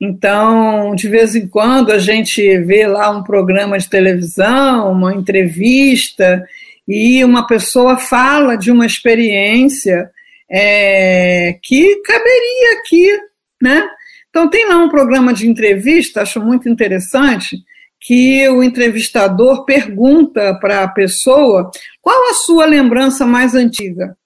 Então, 0.00 0.94
de 0.94 1.08
vez 1.08 1.34
em 1.34 1.46
quando 1.46 1.92
a 1.92 1.98
gente 1.98 2.58
vê 2.58 2.86
lá 2.86 3.10
um 3.10 3.22
programa 3.22 3.78
de 3.78 3.88
televisão, 3.88 4.90
uma 4.90 5.14
entrevista, 5.14 6.44
e 6.86 7.24
uma 7.24 7.46
pessoa 7.46 7.96
fala 7.96 8.56
de 8.56 8.70
uma 8.70 8.84
experiência 8.84 10.10
é, 10.50 11.58
que 11.62 11.96
caberia 12.02 12.78
aqui, 12.78 13.18
né? 13.62 13.88
Então 14.28 14.50
tem 14.50 14.68
lá 14.68 14.76
um 14.78 14.88
programa 14.88 15.32
de 15.32 15.48
entrevista, 15.48 16.22
acho 16.22 16.40
muito 16.40 16.68
interessante, 16.68 17.56
que 18.00 18.46
o 18.48 18.62
entrevistador 18.62 19.64
pergunta 19.64 20.58
para 20.60 20.82
a 20.82 20.88
pessoa 20.88 21.70
qual 22.02 22.30
a 22.30 22.34
sua 22.34 22.66
lembrança 22.66 23.24
mais 23.24 23.54
antiga. 23.54 24.16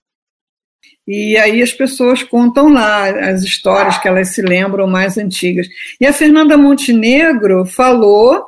E 1.06 1.38
aí 1.38 1.62
as 1.62 1.72
pessoas 1.72 2.22
contam 2.22 2.68
lá 2.68 3.08
as 3.30 3.42
histórias 3.42 3.96
que 3.98 4.08
elas 4.08 4.34
se 4.34 4.42
lembram 4.42 4.86
mais 4.86 5.16
antigas. 5.16 5.66
E 6.00 6.06
a 6.06 6.12
Fernanda 6.12 6.56
Montenegro 6.56 7.64
falou 7.64 8.44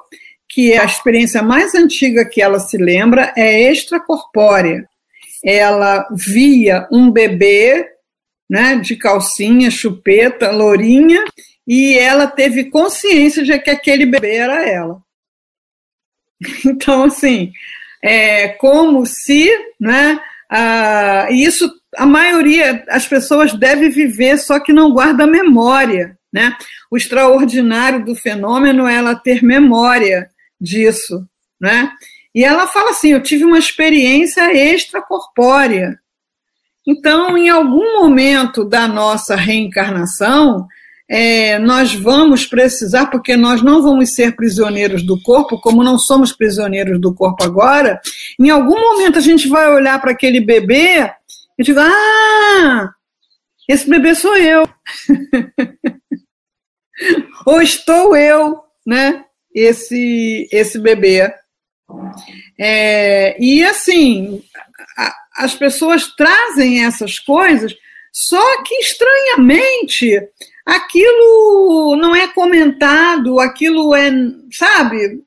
que 0.49 0.75
a 0.75 0.85
experiência 0.85 1.43
mais 1.43 1.75
antiga 1.75 2.29
que 2.29 2.43
ela 2.43 2.59
se 2.59 2.77
lembra 2.77 3.33
é 3.37 3.71
extracorpórea 3.71 4.90
ela 5.45 6.07
via 6.13 6.87
um 6.91 7.11
bebê 7.11 7.89
né, 8.49 8.77
de 8.77 8.97
calcinha, 8.97 9.71
chupeta, 9.71 10.51
lourinha, 10.51 11.25
e 11.67 11.97
ela 11.97 12.27
teve 12.27 12.65
consciência 12.65 13.45
de 13.45 13.57
que 13.59 13.71
aquele 13.71 14.07
bebê 14.07 14.37
era 14.37 14.69
ela. 14.69 15.01
Então, 16.65 17.05
assim, 17.05 17.53
é 18.03 18.49
como 18.49 19.05
se, 19.05 19.49
né, 19.79 20.19
ah, 20.51 21.29
isso 21.31 21.71
a 21.97 22.07
maioria, 22.07 22.85
as 22.89 23.07
pessoas 23.07 23.53
devem 23.53 23.91
viver, 23.91 24.39
só 24.39 24.61
que 24.61 24.73
não 24.73 24.93
guarda 24.93 25.27
memória, 25.27 26.17
né? 26.33 26.57
O 26.91 26.97
extraordinário 26.97 28.05
do 28.05 28.15
fenômeno 28.15 28.87
é 28.87 28.95
ela 28.95 29.15
ter 29.15 29.43
memória 29.43 30.31
disso, 30.61 31.27
né? 31.61 31.91
E 32.35 32.45
ela 32.45 32.67
fala 32.67 32.91
assim: 32.91 33.13
eu 33.13 33.23
tive 33.23 33.45
uma 33.45 33.59
experiência 33.59 34.55
extracorpórea. 34.55 35.99
Então, 36.87 37.37
em 37.37 37.49
algum 37.49 38.01
momento 38.01 38.65
da 38.65 38.89
nossa 38.89 39.37
reencarnação, 39.37 40.67
é, 41.09 41.59
nós 41.59 41.93
vamos 41.93 42.47
precisar, 42.47 43.07
porque 43.07 43.37
nós 43.37 43.63
não 43.63 43.83
vamos 43.83 44.15
ser 44.15 44.37
prisioneiros 44.37 45.03
do 45.03 45.21
corpo, 45.21 45.61
como 45.61 45.83
não 45.83 45.99
somos 45.99 46.33
prisioneiros 46.33 47.01
do 47.01 47.13
corpo 47.13 47.43
agora, 47.43 48.01
em 48.39 48.49
algum 48.49 48.81
momento 48.81 49.19
a 49.19 49.21
gente 49.21 49.49
vai 49.49 49.69
olhar 49.69 50.01
para 50.01 50.13
aquele 50.13 50.41
bebê 50.41 51.11
e 51.59 51.65
dizer: 51.65 51.81
ah, 51.81 52.91
esse 53.69 53.89
bebê 53.89 54.15
sou 54.15 54.37
eu. 54.37 54.69
Ou 57.47 57.61
estou 57.61 58.17
eu, 58.17 58.61
né? 58.87 59.25
Esse, 59.55 60.49
esse 60.53 60.79
bebê. 60.79 61.33
É, 62.59 63.37
e 63.43 63.65
assim, 63.65 64.43
a, 64.97 65.15
as 65.37 65.55
pessoas 65.55 66.07
trazem 66.17 66.85
essas 66.85 67.19
coisas, 67.19 67.75
só 68.13 68.63
que 68.63 68.75
estranhamente 68.77 70.21
aquilo 70.67 71.97
não 71.97 72.15
é 72.15 72.29
comentado, 72.29 73.41
aquilo 73.41 73.95
é, 73.95 74.11
sabe? 74.53 75.23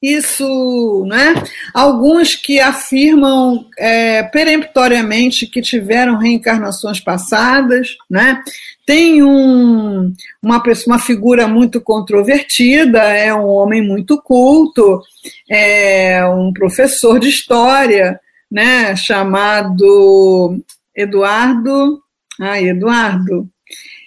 Isso, 0.00 1.04
né? 1.08 1.34
Alguns 1.74 2.36
que 2.36 2.60
afirmam 2.60 3.68
é, 3.76 4.22
peremptoriamente 4.22 5.44
que 5.44 5.60
tiveram 5.60 6.16
reencarnações 6.16 7.00
passadas, 7.00 7.96
né? 8.08 8.40
Tem 8.86 9.24
um, 9.24 10.07
uma, 10.42 10.62
pessoa, 10.62 10.94
uma 10.96 11.02
figura 11.02 11.48
muito 11.48 11.80
controvertida, 11.80 13.02
é 13.02 13.34
um 13.34 13.46
homem 13.46 13.82
muito 13.82 14.20
culto, 14.20 15.02
é 15.50 16.24
um 16.26 16.52
professor 16.52 17.18
de 17.18 17.28
história, 17.28 18.20
né? 18.50 18.94
Chamado 18.96 20.62
Eduardo. 20.94 22.00
Ai, 22.40 22.68
Eduardo. 22.68 23.48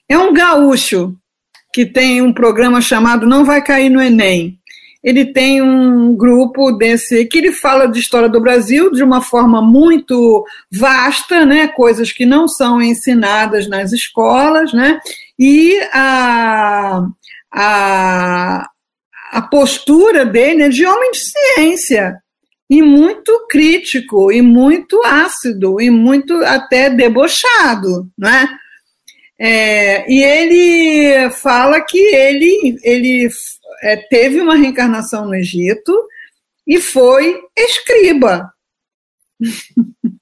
É 0.08 0.18
um 0.18 0.34
gaúcho 0.34 1.16
que 1.74 1.86
tem 1.86 2.22
um 2.22 2.34
programa 2.34 2.82
chamado 2.82 3.26
Não 3.26 3.46
Vai 3.46 3.62
Cair 3.62 3.90
no 3.90 4.02
Enem 4.02 4.61
ele 5.03 5.25
tem 5.25 5.62
um 5.62 6.15
grupo 6.15 6.72
desse 6.72 7.25
que 7.25 7.39
ele 7.39 7.51
fala 7.51 7.88
de 7.88 8.00
história 8.00 8.29
do 8.29 8.39
Brasil 8.39 8.91
de 8.91 9.03
uma 9.03 9.22
forma 9.22 9.62
muito 9.62 10.46
vasta, 10.72 11.46
né, 11.46 11.67
coisas 11.67 12.12
que 12.12 12.25
não 12.25 12.48
são 12.48 12.81
ensinadas 12.81 13.67
nas 13.67 13.91
escolas, 13.91 14.72
né, 14.74 15.00
e 15.39 15.79
a, 15.91 17.03
a, 17.51 18.70
a 19.31 19.41
postura 19.43 20.25
dele 20.25 20.63
é 20.63 20.70
de 20.70 20.86
homem 20.86 21.12
de 21.12 21.20
ciência, 21.20 22.22
e 22.72 22.81
muito 22.81 23.48
crítico, 23.50 24.31
e 24.31 24.41
muito 24.41 25.03
ácido, 25.03 25.81
e 25.81 25.89
muito 25.89 26.34
até 26.46 26.89
debochado, 26.89 28.08
né? 28.17 28.48
É, 29.38 30.10
e 30.10 30.24
ele 30.24 31.29
fala 31.31 31.81
que 31.81 31.98
ele, 31.98 32.77
ele 32.81 33.27
é, 33.82 33.96
teve 33.98 34.40
uma 34.40 34.56
reencarnação 34.56 35.26
no 35.26 35.36
Egito 35.36 35.92
e 36.68 36.80
foi 36.80 37.42
escriba. 37.58 38.52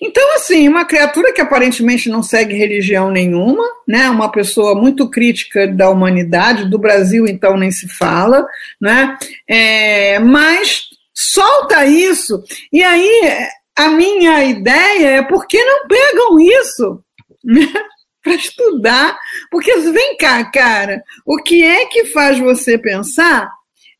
Então, 0.00 0.36
assim, 0.36 0.68
uma 0.68 0.84
criatura 0.84 1.32
que 1.32 1.40
aparentemente 1.40 2.08
não 2.08 2.22
segue 2.22 2.54
religião 2.56 3.10
nenhuma, 3.10 3.64
né? 3.86 4.08
Uma 4.08 4.30
pessoa 4.30 4.72
muito 4.72 5.10
crítica 5.10 5.66
da 5.66 5.90
humanidade, 5.90 6.70
do 6.70 6.78
Brasil, 6.78 7.26
então 7.26 7.56
nem 7.56 7.72
se 7.72 7.88
fala, 7.88 8.46
né? 8.80 9.18
É, 9.48 10.20
mas 10.20 10.84
solta 11.12 11.84
isso. 11.84 12.44
E 12.72 12.80
aí, 12.80 13.48
a 13.76 13.88
minha 13.88 14.44
ideia 14.44 15.08
é 15.16 15.22
por 15.22 15.48
que 15.48 15.62
não 15.64 15.88
pegam 15.88 16.40
isso? 16.40 17.02
Né? 17.44 17.66
para 18.22 18.34
estudar, 18.34 19.18
porque 19.50 19.74
vem 19.76 20.16
cá, 20.16 20.44
cara, 20.50 21.02
o 21.24 21.36
que 21.42 21.62
é 21.62 21.86
que 21.86 22.06
faz 22.06 22.38
você 22.38 22.76
pensar 22.76 23.50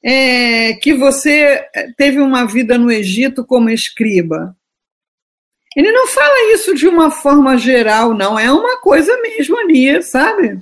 é, 0.03 0.75
que 0.75 0.95
você 0.95 1.65
teve 1.97 2.21
uma 2.21 2.45
vida 2.45 2.77
no 2.77 2.91
Egito 2.91 3.45
como 3.45 3.71
escriba? 3.71 4.57
Ele 5.77 5.93
não 5.93 6.07
fala 6.09 6.53
isso 6.55 6.75
de 6.75 6.89
uma 6.89 7.11
forma 7.11 7.57
geral, 7.57 8.15
não, 8.15 8.39
é 8.39 8.51
uma 8.51 8.81
coisa 8.81 9.17
mesmo 9.21 9.59
ali, 9.59 10.03
sabe? 10.03 10.59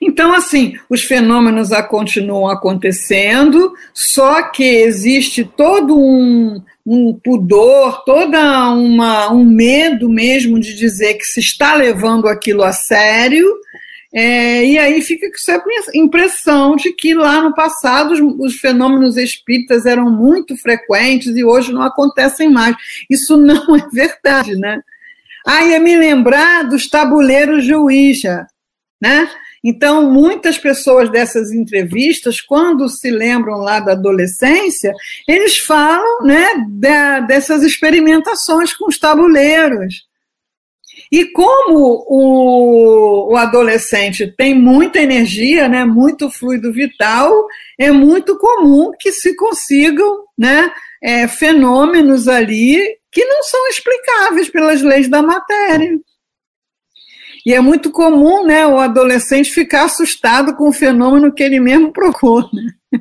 Então, 0.00 0.32
assim, 0.34 0.78
os 0.88 1.02
fenômenos 1.02 1.70
continuam 1.88 2.48
acontecendo, 2.48 3.74
só 3.94 4.42
que 4.42 4.62
existe 4.62 5.44
todo 5.44 5.98
um, 5.98 6.62
um 6.86 7.12
pudor, 7.12 8.04
toda 8.04 8.70
uma 8.70 9.32
um 9.32 9.44
medo 9.44 10.08
mesmo 10.08 10.60
de 10.60 10.74
dizer 10.74 11.14
que 11.14 11.24
se 11.24 11.40
está 11.40 11.74
levando 11.74 12.28
aquilo 12.28 12.62
a 12.62 12.72
sério. 12.72 13.44
É, 14.14 14.64
e 14.64 14.78
aí 14.78 15.02
fica 15.02 15.26
com 15.62 15.78
essa 15.78 15.90
impressão 15.94 16.76
de 16.76 16.92
que 16.92 17.12
lá 17.12 17.42
no 17.42 17.52
passado 17.54 18.12
os, 18.12 18.20
os, 18.38 18.60
fenômenos 18.60 19.16
espíritas 19.16 19.84
eram 19.84 20.10
muito 20.10 20.56
frequentes 20.56 21.36
e 21.36 21.44
hoje 21.44 21.72
não 21.72 21.82
acontecem 21.82 22.48
mais. 22.48 22.76
Isso 23.10 23.36
não 23.36 23.74
é 23.74 23.86
verdade, 23.92 24.54
né? 24.54 24.80
Ah, 25.44 25.64
ia 25.64 25.80
me 25.80 25.96
lembrar 25.96 26.62
dos 26.62 26.88
tabuleiros 26.88 27.64
de 27.64 27.74
Ouija, 27.74 28.46
né? 29.02 29.28
Então, 29.64 30.10
muitas 30.10 30.58
pessoas 30.58 31.10
dessas 31.10 31.52
entrevistas, 31.52 32.40
quando 32.40 32.88
se 32.88 33.10
lembram 33.10 33.58
lá 33.58 33.80
da 33.80 33.92
adolescência, 33.92 34.92
eles 35.28 35.58
falam 35.58 36.22
né, 36.22 36.46
dessas 37.26 37.62
experimentações 37.62 38.74
com 38.74 38.88
os 38.88 38.98
tabuleiros. 38.98 40.06
E 41.10 41.26
como 41.26 42.04
o, 42.08 43.32
o, 43.32 43.36
adolescente 43.36 44.26
tem 44.36 44.54
muita 44.54 44.98
energia, 44.98 45.68
né, 45.68 45.84
muito 45.84 46.30
fluido 46.30 46.72
vital, 46.72 47.32
é 47.78 47.90
muito 47.92 48.38
comum 48.38 48.90
que 48.98 49.12
se 49.12 49.36
consigam 49.36 50.24
né, 50.36 50.72
é, 51.02 51.28
fenômenos 51.28 52.28
ali 52.28 52.96
que 53.12 53.24
não 53.24 53.42
são 53.44 53.68
explicáveis 53.68 54.48
pelas 54.48 54.82
leis 54.82 55.08
da 55.08 55.22
matéria. 55.22 55.98
E 57.46 57.54
é 57.54 57.60
muito 57.60 57.92
comum 57.92 58.44
né, 58.44 58.66
o 58.66 58.76
adolescente 58.76 59.52
ficar 59.52 59.84
assustado 59.84 60.56
com 60.56 60.68
o 60.68 60.72
fenômeno 60.72 61.32
que 61.32 61.44
ele 61.44 61.60
mesmo 61.60 61.92
procura. 61.92 62.44
Né? 62.52 63.00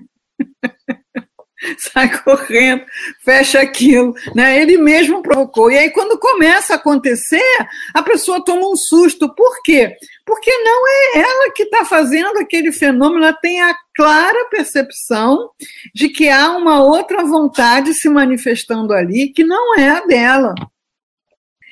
Sai 1.79 2.15
correndo, 2.21 2.85
fecha 3.23 3.59
aquilo, 3.59 4.13
né? 4.35 4.61
Ele 4.61 4.77
mesmo 4.77 5.23
provocou. 5.23 5.71
E 5.71 5.77
aí, 5.79 5.89
quando 5.89 6.19
começa 6.19 6.73
a 6.73 6.75
acontecer, 6.75 7.41
a 7.91 8.03
pessoa 8.03 8.43
toma 8.43 8.69
um 8.69 8.75
susto. 8.75 9.33
Por 9.33 9.63
quê? 9.63 9.95
Porque 10.23 10.51
não 10.59 10.87
é 10.87 11.19
ela 11.21 11.51
que 11.51 11.63
está 11.63 11.83
fazendo 11.83 12.37
aquele 12.37 12.71
fenômeno, 12.71 13.23
ela 13.23 13.33
tem 13.33 13.61
a 13.63 13.75
clara 13.95 14.47
percepção 14.51 15.49
de 15.95 16.09
que 16.09 16.29
há 16.29 16.51
uma 16.51 16.83
outra 16.83 17.23
vontade 17.23 17.95
se 17.95 18.09
manifestando 18.09 18.93
ali 18.93 19.33
que 19.33 19.43
não 19.43 19.75
é 19.75 19.89
a 19.89 20.05
dela. 20.05 20.53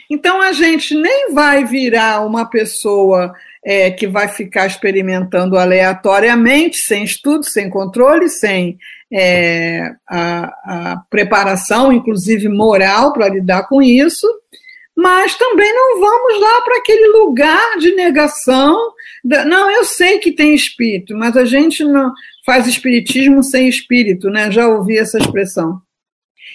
Então 0.10 0.42
a 0.42 0.52
gente 0.52 0.96
nem 0.96 1.34
vai 1.34 1.66
virar 1.66 2.26
uma 2.26 2.46
pessoa 2.50 3.34
é, 3.66 3.90
que 3.92 4.08
vai 4.08 4.28
ficar 4.28 4.68
experimentando 4.68 5.58
aleatoriamente, 5.58 6.78
sem 6.78 7.04
estudo, 7.04 7.46
sem 7.46 7.70
controle, 7.70 8.30
sem 8.30 8.78
é, 9.12 9.92
a, 10.10 10.44
a 10.94 11.04
preparação, 11.10 11.94
inclusive 11.94 12.50
moral, 12.50 13.14
para 13.14 13.30
lidar 13.30 13.68
com 13.68 13.82
isso, 13.82 14.28
mas 14.96 15.36
também 15.36 15.74
não 15.74 16.00
vamos 16.00 16.42
lá 16.42 16.62
para 16.62 16.78
aquele 16.78 17.08
lugar 17.18 17.78
de 17.78 17.96
negação. 17.96 18.78
Da, 19.24 19.46
não, 19.46 19.72
eu 19.72 19.86
sei 19.86 20.20
que 20.20 20.32
tem 20.32 20.54
espírito, 20.54 21.16
mas 21.16 21.36
a 21.38 21.46
gente 21.46 21.84
não 21.84 22.12
faz 22.46 22.68
espiritismo 22.68 23.44
sem 23.44 23.68
espírito, 23.68 24.30
né? 24.30 24.52
Já 24.52 24.68
ouvi 24.68 24.98
essa 24.98 25.18
expressão. 25.18 25.82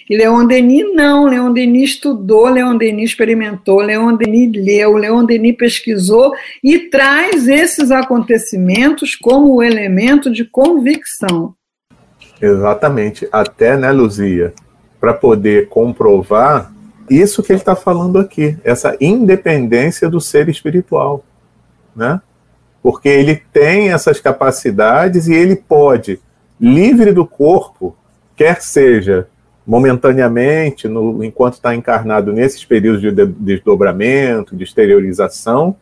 E 0.07 0.15
Leon 0.15 0.45
Denis 0.45 0.93
não, 0.93 1.25
Leon 1.25 1.51
Denis 1.51 1.91
estudou, 1.91 2.47
Leon 2.47 2.77
Denis 2.77 3.09
experimentou, 3.09 3.79
Leon 3.79 4.15
Denis 4.15 4.51
leu, 4.53 4.95
Leon 4.95 5.25
Denis 5.25 5.55
pesquisou 5.57 6.33
e 6.63 6.89
traz 6.89 7.47
esses 7.47 7.89
acontecimentos 7.89 9.15
como 9.15 9.63
elemento 9.63 10.31
de 10.31 10.45
convicção. 10.45 11.55
Exatamente, 12.41 13.27
até, 13.31 13.75
né, 13.75 13.91
Luzia, 13.91 14.53
para 14.99 15.13
poder 15.13 15.67
comprovar 15.69 16.71
isso 17.09 17.41
que 17.41 17.51
ele 17.51 17.59
está 17.59 17.75
falando 17.75 18.19
aqui, 18.19 18.57
essa 18.63 18.95
independência 19.01 20.09
do 20.09 20.21
ser 20.21 20.47
espiritual, 20.47 21.23
né? 21.95 22.21
Porque 22.81 23.09
ele 23.09 23.41
tem 23.51 23.91
essas 23.91 24.21
capacidades 24.21 25.27
e 25.27 25.33
ele 25.33 25.55
pode 25.55 26.19
livre 26.59 27.11
do 27.11 27.25
corpo, 27.25 27.95
quer 28.35 28.61
seja 28.61 29.27
momentaneamente, 29.69 30.87
no, 30.87 31.23
enquanto 31.23 31.53
está 31.53 31.75
encarnado 31.75 32.33
nesses 32.33 32.65
períodos 32.65 33.01
de 33.03 33.11
desdobramento, 33.11 34.55
de 34.55 34.63
exteriorização, 34.63 35.75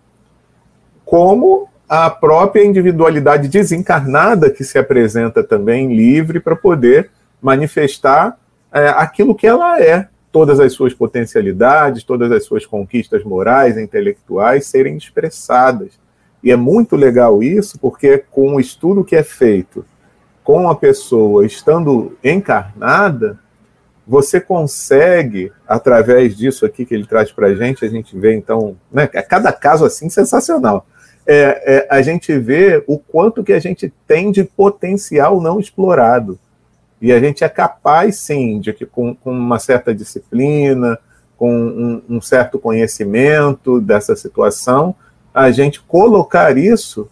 como 1.05 1.69
a 1.87 2.09
própria 2.09 2.65
individualidade 2.65 3.47
desencarnada 3.47 4.51
que 4.51 4.61
se 4.65 4.77
apresenta 4.77 5.41
também 5.41 5.95
livre 5.95 6.41
para 6.41 6.53
poder 6.53 7.11
manifestar 7.41 8.37
é, 8.73 8.89
aquilo 8.89 9.33
que 9.33 9.47
ela 9.47 9.81
é, 9.81 10.09
todas 10.33 10.59
as 10.59 10.73
suas 10.73 10.93
potencialidades, 10.93 12.03
todas 12.03 12.29
as 12.29 12.43
suas 12.43 12.65
conquistas 12.65 13.23
morais, 13.23 13.77
intelectuais 13.77 14.67
serem 14.67 14.97
expressadas. 14.97 15.97
E 16.43 16.51
é 16.51 16.57
muito 16.57 16.97
legal 16.97 17.41
isso, 17.41 17.79
porque 17.79 18.17
com 18.17 18.55
o 18.55 18.59
estudo 18.59 19.05
que 19.05 19.15
é 19.15 19.23
feito 19.23 19.85
com 20.43 20.69
a 20.69 20.75
pessoa 20.75 21.45
estando 21.45 22.17
encarnada, 22.21 23.39
você 24.07 24.39
consegue, 24.39 25.51
através 25.67 26.37
disso 26.37 26.65
aqui 26.65 26.85
que 26.85 26.95
ele 26.95 27.05
traz 27.05 27.29
para 27.29 27.47
a 27.47 27.55
gente, 27.55 27.83
a 27.83 27.89
gente 27.89 28.17
vê 28.17 28.33
então, 28.33 28.77
né, 28.89 29.05
cada 29.05 29.51
caso 29.51 29.83
assim 29.83 30.07
sensacional. 30.09 30.87
É, 31.25 31.75
é, 31.75 31.87
a 31.89 32.01
gente 32.01 32.37
vê 32.39 32.81
o 32.87 32.97
quanto 32.97 33.43
que 33.43 33.51
a 33.51 33.59
gente 33.59 33.91
tem 34.07 34.31
de 34.31 34.45
potencial 34.45 35.41
não 35.41 35.59
explorado. 35.59 36.39
E 37.01 37.11
a 37.11 37.19
gente 37.19 37.43
é 37.43 37.49
capaz, 37.49 38.15
sim, 38.15 38.61
de 38.61 38.71
que 38.71 38.85
com, 38.85 39.13
com 39.13 39.31
uma 39.31 39.59
certa 39.59 39.93
disciplina, 39.93 40.97
com 41.35 41.53
um, 41.53 42.01
um, 42.09 42.21
certo 42.21 42.57
conhecimento 42.57 43.81
dessa 43.81 44.15
situação, 44.15 44.95
a 45.33 45.51
gente 45.51 45.81
colocar 45.81 46.57
isso 46.57 47.09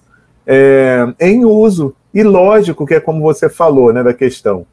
é, 0.48 1.06
em 1.20 1.44
uso. 1.44 1.94
E 2.14 2.24
lógico 2.24 2.86
que 2.86 2.94
é 2.94 3.00
como 3.02 3.22
você 3.22 3.50
falou, 3.50 3.92
né, 3.92 4.02
da 4.02 4.14
questão 4.14 4.66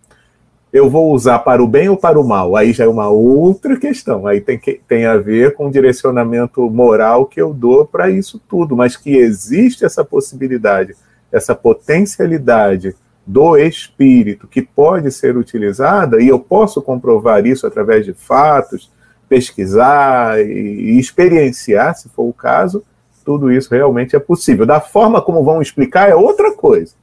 eu 0.72 0.88
vou 0.88 1.12
usar 1.12 1.40
para 1.40 1.62
o 1.62 1.68
bem 1.68 1.88
ou 1.88 1.96
para 1.96 2.18
o 2.18 2.26
mal? 2.26 2.56
Aí 2.56 2.72
já 2.72 2.84
é 2.84 2.88
uma 2.88 3.08
outra 3.08 3.76
questão. 3.76 4.26
Aí 4.26 4.40
tem, 4.40 4.58
que, 4.58 4.80
tem 4.88 5.04
a 5.04 5.18
ver 5.18 5.54
com 5.54 5.66
o 5.66 5.70
direcionamento 5.70 6.68
moral 6.70 7.26
que 7.26 7.40
eu 7.40 7.52
dou 7.52 7.84
para 7.84 8.08
isso 8.08 8.40
tudo, 8.48 8.74
mas 8.74 8.96
que 8.96 9.16
existe 9.16 9.84
essa 9.84 10.02
possibilidade, 10.02 10.94
essa 11.30 11.54
potencialidade 11.54 12.94
do 13.26 13.56
espírito 13.56 14.48
que 14.48 14.62
pode 14.62 15.12
ser 15.12 15.36
utilizada, 15.36 16.20
e 16.20 16.28
eu 16.28 16.40
posso 16.40 16.82
comprovar 16.82 17.46
isso 17.46 17.66
através 17.66 18.04
de 18.04 18.14
fatos, 18.14 18.90
pesquisar 19.28 20.40
e, 20.40 20.50
e 20.50 20.98
experienciar, 20.98 21.94
se 21.94 22.08
for 22.08 22.24
o 22.24 22.32
caso, 22.32 22.82
tudo 23.24 23.52
isso 23.52 23.72
realmente 23.72 24.16
é 24.16 24.18
possível. 24.18 24.66
Da 24.66 24.80
forma 24.80 25.22
como 25.22 25.44
vão 25.44 25.62
explicar 25.62 26.08
é 26.08 26.14
outra 26.14 26.52
coisa, 26.52 26.94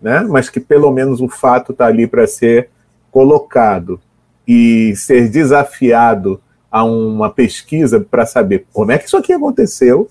né? 0.00 0.20
mas 0.20 0.48
que 0.48 0.60
pelo 0.60 0.90
menos 0.90 1.20
o 1.20 1.28
fato 1.28 1.72
está 1.72 1.86
ali 1.86 2.06
para 2.06 2.26
ser 2.26 2.70
colocado 3.10 4.00
e 4.46 4.94
ser 4.96 5.28
desafiado 5.28 6.40
a 6.70 6.84
uma 6.84 7.30
pesquisa 7.30 8.00
para 8.00 8.24
saber 8.24 8.66
como 8.72 8.92
é 8.92 8.98
que 8.98 9.06
isso 9.06 9.16
aqui 9.16 9.32
aconteceu, 9.32 10.08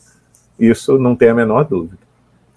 isso 0.60 0.98
não 0.98 1.16
tem 1.16 1.30
a 1.30 1.34
menor 1.34 1.64
dúvida. 1.64 1.98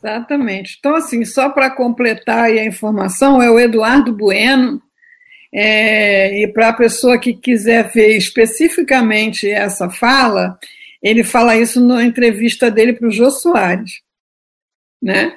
Exatamente. 0.02 0.76
Então, 0.78 0.96
assim, 0.96 1.24
só 1.24 1.48
para 1.48 1.70
completar 1.70 2.44
a 2.44 2.64
informação, 2.64 3.40
é 3.40 3.48
o 3.48 3.60
Eduardo 3.60 4.12
Bueno, 4.12 4.82
é, 5.54 6.42
e 6.42 6.48
para 6.48 6.70
a 6.70 6.72
pessoa 6.72 7.18
que 7.18 7.34
quiser 7.34 7.92
ver 7.92 8.16
especificamente 8.16 9.48
essa 9.48 9.88
fala, 9.88 10.58
ele 11.00 11.22
fala 11.22 11.56
isso 11.56 11.80
na 11.84 12.02
entrevista 12.04 12.70
dele 12.70 12.94
para 12.94 13.06
o 13.06 13.12
Jô 13.12 13.30
Soares. 13.30 14.00
Né? 15.00 15.34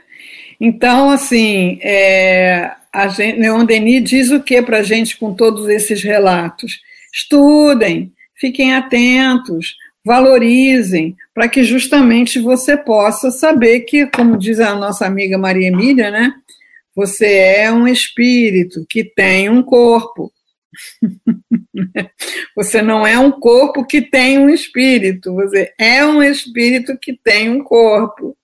Então, 0.60 1.12
assim, 1.12 1.80
é, 1.82 2.72
a 2.96 3.10
gente, 3.10 3.40
Leon 3.40 3.66
Denis 3.66 4.10
diz 4.10 4.32
o 4.32 4.42
que 4.42 4.62
para 4.62 4.78
a 4.78 4.84
gente 4.84 5.18
com 5.18 5.34
todos 5.34 5.68
esses 5.68 6.02
relatos? 6.02 6.80
Estudem, 7.14 8.14
fiquem 8.40 8.74
atentos, 8.74 9.76
valorizem, 10.04 11.14
para 11.34 11.50
que 11.50 11.62
justamente 11.64 12.40
você 12.40 12.78
possa 12.78 13.32
saber 13.32 13.82
que, 13.82 14.08
como 14.08 14.38
diz 14.38 14.62
a 14.62 14.76
nossa 14.76 15.06
amiga 15.06 15.38
Maria 15.38 15.68
Emília, 15.68 16.10
né? 16.10 16.34
Você 16.96 17.26
é 17.26 17.70
um 17.70 17.86
espírito 17.86 18.86
que 18.88 19.04
tem 19.04 19.50
um 19.50 19.62
corpo. 19.62 20.32
você 22.56 22.82
não 22.82 23.06
é 23.06 23.20
um 23.20 23.32
corpo 23.32 23.86
que 23.86 24.02
tem 24.02 24.40
um 24.40 24.50
espírito, 24.50 25.34
você 25.34 25.74
é 25.78 26.06
um 26.06 26.24
espírito 26.24 26.98
que 26.98 27.12
tem 27.22 27.50
um 27.50 27.62
corpo. 27.62 28.38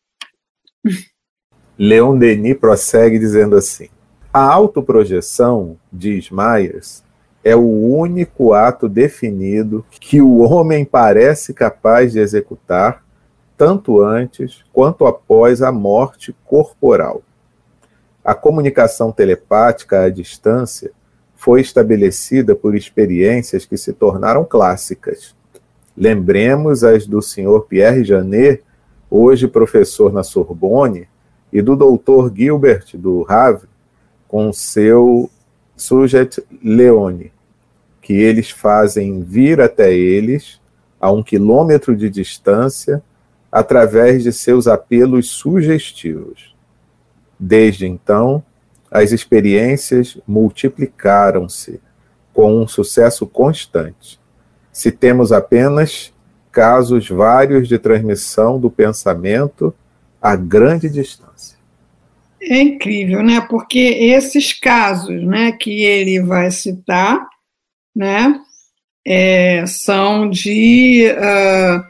Leon 1.79 2.17
Denis 2.17 2.57
prossegue 2.57 3.17
dizendo 3.17 3.55
assim: 3.55 3.87
a 4.33 4.41
autoprojeção, 4.41 5.77
diz 5.91 6.29
Myers, 6.31 7.03
é 7.43 7.55
o 7.55 7.67
único 7.67 8.53
ato 8.53 8.87
definido 8.87 9.83
que 9.99 10.21
o 10.21 10.39
homem 10.39 10.85
parece 10.85 11.53
capaz 11.53 12.13
de 12.13 12.19
executar, 12.19 13.03
tanto 13.57 14.01
antes 14.01 14.63
quanto 14.71 15.05
após 15.05 15.61
a 15.61 15.71
morte 15.71 16.33
corporal. 16.45 17.21
A 18.23 18.33
comunicação 18.33 19.11
telepática 19.11 20.03
à 20.03 20.09
distância 20.09 20.91
foi 21.35 21.59
estabelecida 21.59 22.55
por 22.55 22.75
experiências 22.75 23.65
que 23.65 23.75
se 23.75 23.91
tornaram 23.91 24.45
clássicas. 24.45 25.35
Lembremos 25.97 26.83
as 26.83 27.05
do 27.05 27.21
Sr. 27.21 27.65
Pierre 27.67 28.03
Janet, 28.03 28.63
hoje 29.09 29.47
professor 29.47 30.13
na 30.13 30.23
Sorbonne, 30.23 31.09
e 31.51 31.61
do 31.61 31.75
Dr. 31.75 32.33
Gilbert 32.33 32.95
do 32.95 33.25
Havre, 33.27 33.70
com 34.31 34.53
seu 34.53 35.29
sujet 35.75 36.41
leone, 36.63 37.33
que 38.01 38.13
eles 38.13 38.49
fazem 38.49 39.21
vir 39.21 39.59
até 39.59 39.93
eles 39.93 40.57
a 41.01 41.11
um 41.11 41.21
quilômetro 41.21 41.97
de 41.97 42.09
distância 42.09 43.03
através 43.51 44.23
de 44.23 44.31
seus 44.31 44.67
apelos 44.67 45.27
sugestivos. 45.31 46.55
Desde 47.37 47.85
então, 47.85 48.41
as 48.89 49.11
experiências 49.11 50.17
multiplicaram-se 50.25 51.81
com 52.33 52.61
um 52.61 52.65
sucesso 52.65 53.27
constante. 53.27 54.17
Se 54.71 54.93
temos 54.93 55.33
apenas 55.33 56.13
casos 56.53 57.09
vários 57.09 57.67
de 57.67 57.77
transmissão 57.77 58.57
do 58.57 58.71
pensamento 58.71 59.75
a 60.21 60.37
grande 60.37 60.89
distância. 60.89 61.60
É 62.41 62.59
incrível, 62.59 63.21
né? 63.21 63.39
Porque 63.49 63.79
esses 63.79 64.51
casos, 64.51 65.23
né, 65.23 65.51
que 65.51 65.83
ele 65.83 66.21
vai 66.21 66.49
citar, 66.49 67.27
né, 67.95 68.39
é, 69.05 69.63
são 69.67 70.29
de 70.29 71.07
uh, 71.11 71.83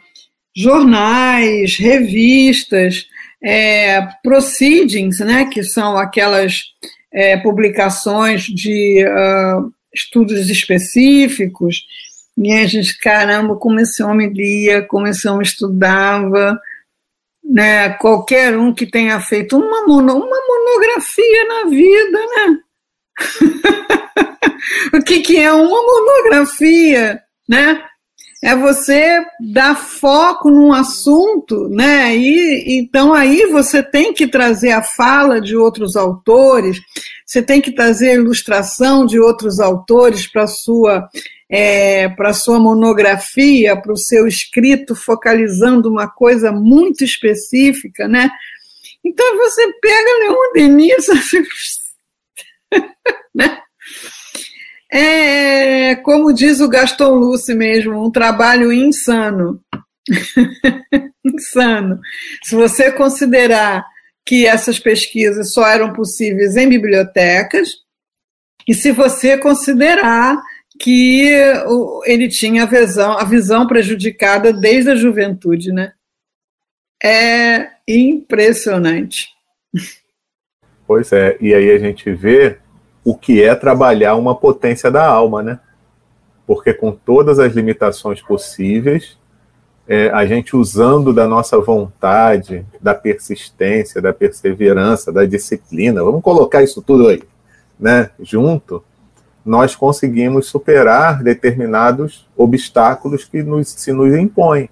jornais, 0.55 1.77
revistas, 1.77 3.07
é, 3.41 4.01
proceedings, 4.21 5.19
né, 5.19 5.45
que 5.45 5.63
são 5.63 5.97
aquelas 5.97 6.63
é, 7.13 7.37
publicações 7.37 8.43
de 8.43 9.05
uh, 9.05 9.71
estudos 9.93 10.49
específicos. 10.49 11.83
E 12.37 12.51
a 12.53 12.65
gente, 12.65 12.97
caramba, 12.97 13.55
como 13.55 13.79
esse 13.79 14.01
homem 14.03 14.29
lia, 14.29 14.81
como 14.81 15.07
esse 15.07 15.27
homem 15.27 15.43
estudava, 15.43 16.59
né, 17.43 17.89
qualquer 17.93 18.57
um 18.57 18.73
que 18.73 18.85
tenha 18.85 19.19
feito 19.19 19.57
uma, 19.57 19.85
mono, 19.85 20.13
uma 20.13 20.39
monografia 20.47 21.47
na 21.47 21.69
vida, 21.69 22.19
né? 22.35 22.57
o 24.99 25.03
que, 25.03 25.19
que 25.21 25.37
é 25.37 25.51
uma 25.51 25.81
monografia, 25.81 27.21
né? 27.47 27.83
É 28.43 28.55
você 28.55 29.23
dar 29.39 29.75
foco 29.75 30.49
num 30.49 30.73
assunto, 30.73 31.69
né? 31.69 32.15
E 32.17 32.79
então 32.79 33.13
aí 33.13 33.45
você 33.45 33.83
tem 33.83 34.13
que 34.13 34.27
trazer 34.27 34.71
a 34.71 34.81
fala 34.81 35.39
de 35.39 35.55
outros 35.55 35.95
autores, 35.95 36.79
você 37.23 37.41
tem 37.41 37.61
que 37.61 37.71
trazer 37.71 38.11
a 38.11 38.15
ilustração 38.15 39.05
de 39.05 39.19
outros 39.19 39.59
autores 39.59 40.25
para 40.25 40.47
sua 40.47 41.07
é, 41.47 42.09
para 42.09 42.33
sua 42.33 42.59
monografia, 42.59 43.79
para 43.79 43.91
o 43.93 43.97
seu 43.97 44.25
escrito, 44.25 44.95
focalizando 44.95 45.89
uma 45.89 46.09
coisa 46.09 46.51
muito 46.51 47.03
específica, 47.03 48.07
né? 48.07 48.29
Então 49.03 49.37
você 49.37 49.71
pega 49.81 50.17
Leon 50.19 50.53
Denis, 50.53 51.07
né? 53.35 53.57
É, 54.93 55.95
como 55.95 56.33
diz 56.33 56.59
o 56.59 56.67
Gaston 56.67 57.13
Luce 57.15 57.53
mesmo, 57.53 58.05
um 58.05 58.11
trabalho 58.11 58.73
insano. 58.73 59.63
insano. 61.23 61.99
Se 62.43 62.55
você 62.55 62.91
considerar 62.91 63.85
que 64.25 64.45
essas 64.45 64.79
pesquisas 64.79 65.53
só 65.53 65.65
eram 65.65 65.93
possíveis 65.93 66.57
em 66.57 66.67
bibliotecas, 66.67 67.69
e 68.67 68.73
se 68.73 68.91
você 68.91 69.37
considerar 69.37 70.37
que 70.79 71.29
ele 72.05 72.27
tinha 72.27 72.63
a 72.63 72.65
visão, 72.65 73.17
a 73.17 73.23
visão 73.23 73.67
prejudicada 73.67 74.51
desde 74.51 74.91
a 74.91 74.95
juventude, 74.95 75.71
né? 75.71 75.93
É 77.03 77.69
impressionante. 77.87 79.27
Pois 80.85 81.11
é, 81.13 81.37
e 81.39 81.53
aí 81.53 81.71
a 81.71 81.77
gente 81.77 82.11
vê 82.11 82.60
o 83.03 83.15
que 83.15 83.43
é 83.43 83.55
trabalhar 83.55 84.15
uma 84.15 84.35
potência 84.35 84.91
da 84.91 85.05
alma, 85.05 85.41
né? 85.41 85.59
Porque 86.45 86.73
com 86.73 86.91
todas 86.91 87.39
as 87.39 87.53
limitações 87.53 88.21
possíveis, 88.21 89.17
é, 89.87 90.09
a 90.11 90.25
gente 90.25 90.55
usando 90.55 91.13
da 91.13 91.27
nossa 91.27 91.59
vontade, 91.59 92.65
da 92.79 92.93
persistência, 92.93 94.01
da 94.01 94.13
perseverança, 94.13 95.11
da 95.11 95.25
disciplina, 95.25 96.03
vamos 96.03 96.21
colocar 96.21 96.63
isso 96.63 96.81
tudo 96.81 97.07
aí, 97.07 97.21
né, 97.79 98.11
junto, 98.19 98.83
nós 99.43 99.75
conseguimos 99.75 100.47
superar 100.47 101.23
determinados 101.23 102.27
obstáculos 102.37 103.25
que 103.25 103.41
nos, 103.41 103.69
se 103.69 103.91
nos 103.91 104.15
impõem. 104.15 104.69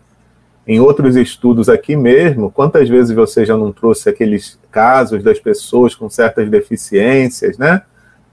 Em 0.67 0.79
outros 0.79 1.15
estudos 1.15 1.67
aqui 1.67 1.95
mesmo, 1.95 2.51
quantas 2.51 2.87
vezes 2.87 3.13
você 3.13 3.43
já 3.43 3.57
não 3.57 3.71
trouxe 3.71 4.07
aqueles 4.07 4.59
casos 4.71 5.23
das 5.23 5.39
pessoas 5.39 5.95
com 5.95 6.07
certas 6.09 6.47
deficiências, 6.47 7.57
né? 7.57 7.81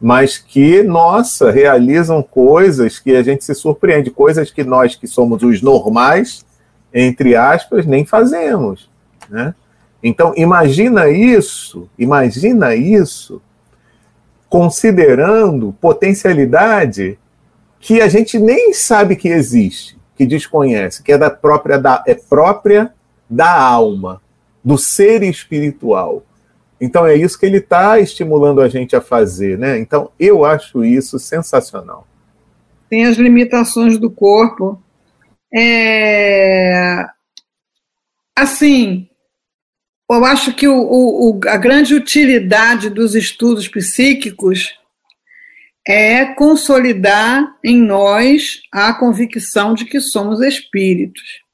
Mas 0.01 0.37
que, 0.39 0.83
nossa, 0.83 1.51
realizam 1.51 2.23
coisas 2.23 2.99
que 2.99 3.17
a 3.17 3.23
gente 3.23 3.45
se 3.45 3.55
surpreende, 3.55 4.11
coisas 4.11 4.51
que 4.51 4.63
nós 4.63 4.95
que 4.95 5.07
somos 5.07 5.43
os 5.43 5.63
normais 5.63 6.45
entre 6.99 7.37
aspas, 7.37 7.85
nem 7.85 8.07
fazemos. 8.07 8.89
Né? 9.29 9.55
Então, 10.03 10.33
imagina 10.35 11.09
isso, 11.11 11.89
imagina 11.99 12.75
isso, 12.75 13.43
considerando 14.49 15.77
potencialidade 15.79 17.19
que 17.79 18.01
a 18.01 18.09
gente 18.09 18.39
nem 18.39 18.73
sabe 18.73 19.15
que 19.15 19.29
existe, 19.29 19.99
que 20.17 20.25
desconhece, 20.25 21.03
que 21.03 21.13
é 21.13 21.19
da 21.19 21.29
própria 21.29 21.79
da, 21.79 22.03
é 22.07 22.15
própria 22.15 22.93
da 23.29 23.61
alma, 23.61 24.23
do 24.65 24.79
ser 24.79 25.23
espiritual. 25.23 26.23
Então 26.81 27.07
é 27.07 27.15
isso 27.17 27.39
que 27.39 27.47
ele 27.47 27.59
está 27.59 27.99
estimulando 27.99 28.61
a 28.61 28.69
gente 28.69 28.95
a 28.95 29.01
fazer, 29.01 29.59
né? 29.59 29.79
Então 29.79 30.11
eu 30.19 30.45
acho 30.45 30.85
isso 30.85 31.19
sensacional. 31.19 32.07
Tem 32.89 33.07
as 33.07 33.17
limitações 33.17 33.99
do 33.99 34.11
corpo, 34.11 34.81
é, 35.53 37.05
assim, 38.37 39.09
eu 40.11 40.25
acho 40.25 40.55
que 40.55 40.69
o, 40.69 40.79
o, 40.79 41.41
a 41.49 41.57
grande 41.57 41.95
utilidade 41.95 42.91
dos 42.91 43.15
estudos 43.15 43.67
psíquicos 43.67 44.79
é 45.87 46.27
consolidar 46.27 47.57
em 47.65 47.81
nós 47.81 48.61
a 48.73 48.93
convicção 48.93 49.73
de 49.73 49.85
que 49.85 50.01
somos 50.01 50.41
espíritos. 50.41 51.46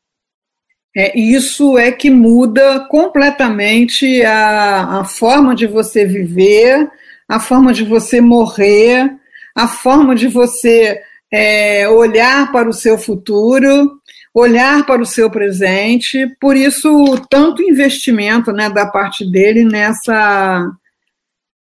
É, 0.94 1.18
isso 1.18 1.78
é 1.78 1.90
que 1.90 2.10
muda 2.10 2.80
completamente 2.90 4.22
a, 4.22 5.00
a 5.00 5.04
forma 5.04 5.54
de 5.54 5.66
você 5.66 6.04
viver, 6.04 6.90
a 7.26 7.40
forma 7.40 7.72
de 7.72 7.82
você 7.82 8.20
morrer, 8.20 9.10
a 9.54 9.66
forma 9.66 10.14
de 10.14 10.28
você 10.28 11.00
é, 11.32 11.88
olhar 11.88 12.52
para 12.52 12.68
o 12.68 12.74
seu 12.74 12.98
futuro, 12.98 13.90
olhar 14.34 14.84
para 14.84 15.00
o 15.00 15.06
seu 15.06 15.30
presente, 15.30 16.26
por 16.38 16.56
isso 16.56 17.18
tanto 17.30 17.62
investimento 17.62 18.52
né, 18.52 18.68
da 18.68 18.86
parte 18.86 19.30
dele 19.30 19.64
nessa, 19.64 20.70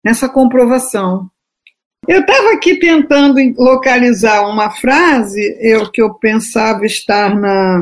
nessa 0.05 0.29
comprovação. 0.29 1.31
Eu 2.07 2.21
estava 2.21 2.53
aqui 2.53 2.79
tentando 2.79 3.41
localizar 3.59 4.49
uma 4.49 4.71
frase 4.71 5.41
eu, 5.61 5.91
que 5.91 6.01
eu 6.01 6.15
pensava 6.15 6.85
estar 6.87 7.35
na, 7.35 7.81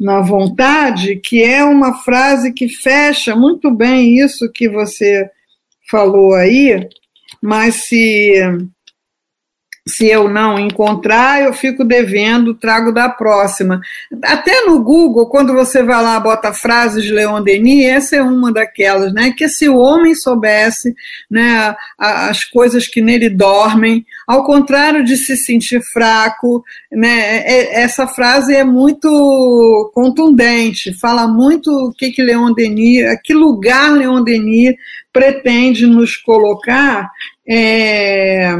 na 0.00 0.20
vontade, 0.20 1.16
que 1.16 1.42
é 1.42 1.64
uma 1.64 1.94
frase 2.02 2.52
que 2.52 2.68
fecha 2.68 3.34
muito 3.34 3.70
bem 3.70 4.18
isso 4.18 4.50
que 4.52 4.68
você 4.68 5.28
falou 5.90 6.34
aí, 6.34 6.88
mas 7.42 7.86
se 7.86 8.34
se 9.88 10.06
eu 10.06 10.28
não 10.28 10.58
encontrar, 10.58 11.42
eu 11.42 11.52
fico 11.52 11.84
devendo, 11.84 12.54
trago 12.54 12.92
da 12.92 13.08
próxima. 13.08 13.80
Até 14.22 14.66
no 14.66 14.82
Google, 14.82 15.28
quando 15.28 15.54
você 15.54 15.82
vai 15.82 16.02
lá, 16.02 16.20
bota 16.20 16.52
frases 16.52 17.02
de 17.02 17.12
Leon 17.12 17.42
Denis, 17.42 17.86
essa 17.86 18.16
é 18.16 18.22
uma 18.22 18.52
daquelas, 18.52 19.12
né? 19.14 19.32
Que 19.36 19.48
se 19.48 19.68
o 19.68 19.78
homem 19.78 20.14
soubesse 20.14 20.94
né, 21.30 21.74
as 21.98 22.44
coisas 22.44 22.86
que 22.86 23.00
nele 23.00 23.30
dormem, 23.30 24.04
ao 24.26 24.44
contrário 24.44 25.02
de 25.02 25.16
se 25.16 25.36
sentir 25.36 25.80
fraco, 25.82 26.62
né? 26.92 27.38
É, 27.38 27.80
essa 27.80 28.06
frase 28.06 28.54
é 28.54 28.64
muito 28.64 29.90
contundente, 29.94 30.92
fala 30.98 31.26
muito 31.26 31.70
o 31.70 31.92
que, 31.92 32.10
que 32.10 32.22
Leon 32.22 32.52
Denis, 32.52 33.06
a 33.06 33.16
que 33.16 33.32
lugar 33.32 33.90
Leon 33.92 34.22
Denis 34.22 34.74
pretende 35.12 35.86
nos 35.86 36.16
colocar. 36.16 37.10
É, 37.48 38.54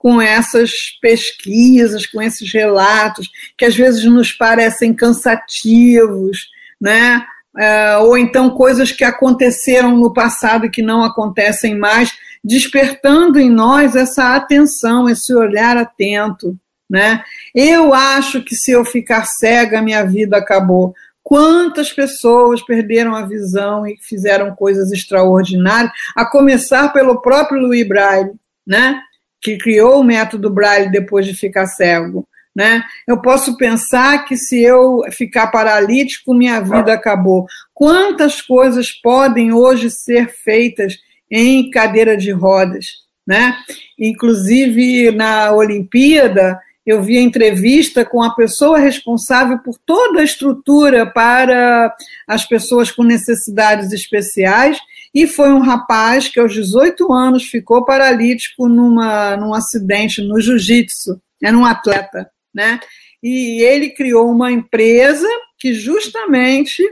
com 0.00 0.20
essas 0.20 0.72
pesquisas, 1.02 2.06
com 2.06 2.22
esses 2.22 2.50
relatos, 2.50 3.30
que 3.56 3.66
às 3.66 3.76
vezes 3.76 4.02
nos 4.06 4.32
parecem 4.32 4.94
cansativos, 4.94 6.48
né? 6.80 7.22
É, 7.58 7.98
ou 7.98 8.16
então 8.16 8.48
coisas 8.48 8.90
que 8.90 9.04
aconteceram 9.04 9.98
no 9.98 10.10
passado 10.10 10.64
e 10.64 10.70
que 10.70 10.80
não 10.80 11.04
acontecem 11.04 11.76
mais, 11.76 12.16
despertando 12.42 13.38
em 13.38 13.50
nós 13.50 13.94
essa 13.94 14.34
atenção, 14.34 15.06
esse 15.06 15.34
olhar 15.34 15.76
atento. 15.76 16.56
Né? 16.88 17.22
Eu 17.54 17.92
acho 17.92 18.42
que 18.42 18.54
se 18.54 18.70
eu 18.70 18.86
ficar 18.86 19.26
cega, 19.26 19.82
minha 19.82 20.02
vida 20.02 20.38
acabou. 20.38 20.94
Quantas 21.22 21.92
pessoas 21.92 22.62
perderam 22.62 23.14
a 23.14 23.26
visão 23.26 23.86
e 23.86 23.98
fizeram 24.00 24.54
coisas 24.54 24.90
extraordinárias, 24.92 25.92
a 26.16 26.24
começar 26.24 26.88
pelo 26.88 27.20
próprio 27.20 27.60
Louis 27.60 27.86
Braille, 27.86 28.32
né? 28.66 29.02
Que 29.40 29.56
criou 29.56 30.00
o 30.00 30.04
método 30.04 30.50
Braille 30.50 30.90
depois 30.90 31.26
de 31.26 31.34
ficar 31.34 31.66
cego. 31.66 32.26
Né? 32.54 32.82
Eu 33.06 33.20
posso 33.22 33.56
pensar 33.56 34.24
que 34.24 34.36
se 34.36 34.60
eu 34.60 35.02
ficar 35.12 35.48
paralítico, 35.48 36.34
minha 36.34 36.60
vida 36.60 36.92
acabou. 36.92 37.46
Quantas 37.72 38.42
coisas 38.42 38.90
podem 38.90 39.52
hoje 39.52 39.90
ser 39.90 40.28
feitas 40.28 40.98
em 41.30 41.70
cadeira 41.70 42.16
de 42.16 42.32
rodas? 42.32 42.86
Né? 43.26 43.56
Inclusive, 43.98 45.12
na 45.12 45.52
Olimpíada, 45.52 46.58
eu 46.84 47.02
vi 47.02 47.18
a 47.18 47.22
entrevista 47.22 48.04
com 48.04 48.22
a 48.22 48.34
pessoa 48.34 48.78
responsável 48.78 49.58
por 49.60 49.78
toda 49.86 50.20
a 50.20 50.24
estrutura 50.24 51.06
para 51.06 51.94
as 52.26 52.44
pessoas 52.44 52.90
com 52.90 53.04
necessidades 53.04 53.92
especiais, 53.92 54.78
e 55.14 55.26
foi 55.26 55.50
um 55.50 55.60
rapaz 55.60 56.28
que 56.28 56.38
aos 56.38 56.52
18 56.52 57.12
anos 57.12 57.44
ficou 57.44 57.84
paralítico 57.84 58.68
numa, 58.68 59.36
num 59.36 59.52
acidente 59.52 60.22
no 60.22 60.40
jiu-jitsu, 60.40 61.20
era 61.42 61.56
um 61.56 61.64
atleta, 61.64 62.30
né? 62.54 62.78
E 63.22 63.62
ele 63.62 63.90
criou 63.90 64.30
uma 64.30 64.52
empresa 64.52 65.28
que 65.58 65.74
justamente 65.74 66.82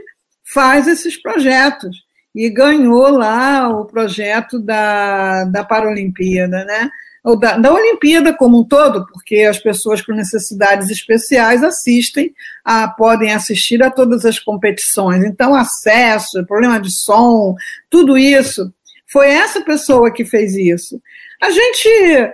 faz 0.43 0.87
esses 0.87 1.19
projetos 1.21 1.95
e 2.35 2.49
ganhou 2.49 3.09
lá 3.09 3.69
o 3.69 3.85
projeto 3.85 4.59
da, 4.59 5.45
da 5.45 5.63
Paralimpíada, 5.63 6.63
né? 6.65 6.89
Ou 7.23 7.37
da, 7.37 7.57
da 7.57 7.73
Olimpíada 7.73 8.33
como 8.33 8.61
um 8.61 8.63
todo, 8.63 9.05
porque 9.07 9.41
as 9.41 9.59
pessoas 9.59 10.01
com 10.01 10.13
necessidades 10.13 10.89
especiais 10.89 11.63
assistem, 11.63 12.33
a, 12.63 12.87
podem 12.87 13.33
assistir 13.33 13.83
a 13.83 13.91
todas 13.91 14.25
as 14.25 14.39
competições. 14.39 15.23
Então, 15.23 15.53
acesso, 15.53 16.45
problema 16.45 16.79
de 16.79 16.91
som, 16.91 17.55
tudo 17.89 18.17
isso, 18.17 18.73
foi 19.11 19.27
essa 19.29 19.61
pessoa 19.61 20.11
que 20.11 20.23
fez 20.23 20.55
isso. 20.55 21.01
A 21.41 21.49
gente 21.49 22.33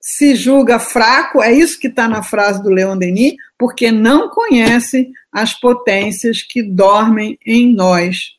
se 0.00 0.34
julga 0.34 0.78
fraco, 0.78 1.42
é 1.42 1.52
isso 1.52 1.78
que 1.78 1.86
está 1.86 2.08
na 2.08 2.22
frase 2.22 2.62
do 2.62 2.70
Leon 2.70 2.96
Denis, 2.96 3.34
porque 3.58 3.92
não 3.92 4.30
conhece 4.30 5.10
as 5.30 5.52
potências 5.54 6.42
que 6.42 6.62
dormem 6.62 7.38
em 7.46 7.74
nós. 7.74 8.38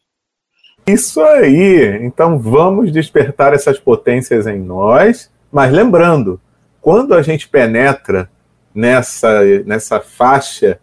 Isso 0.87 1.21
aí! 1.21 1.99
Então 2.01 2.39
vamos 2.39 2.91
despertar 2.91 3.53
essas 3.53 3.79
potências 3.79 4.47
em 4.47 4.59
nós 4.59 5.29
mas 5.51 5.71
lembrando, 5.71 6.39
quando 6.79 7.13
a 7.13 7.21
gente 7.21 7.47
penetra 7.47 8.29
nessa, 8.73 9.43
nessa 9.65 9.99
faixa 9.99 10.79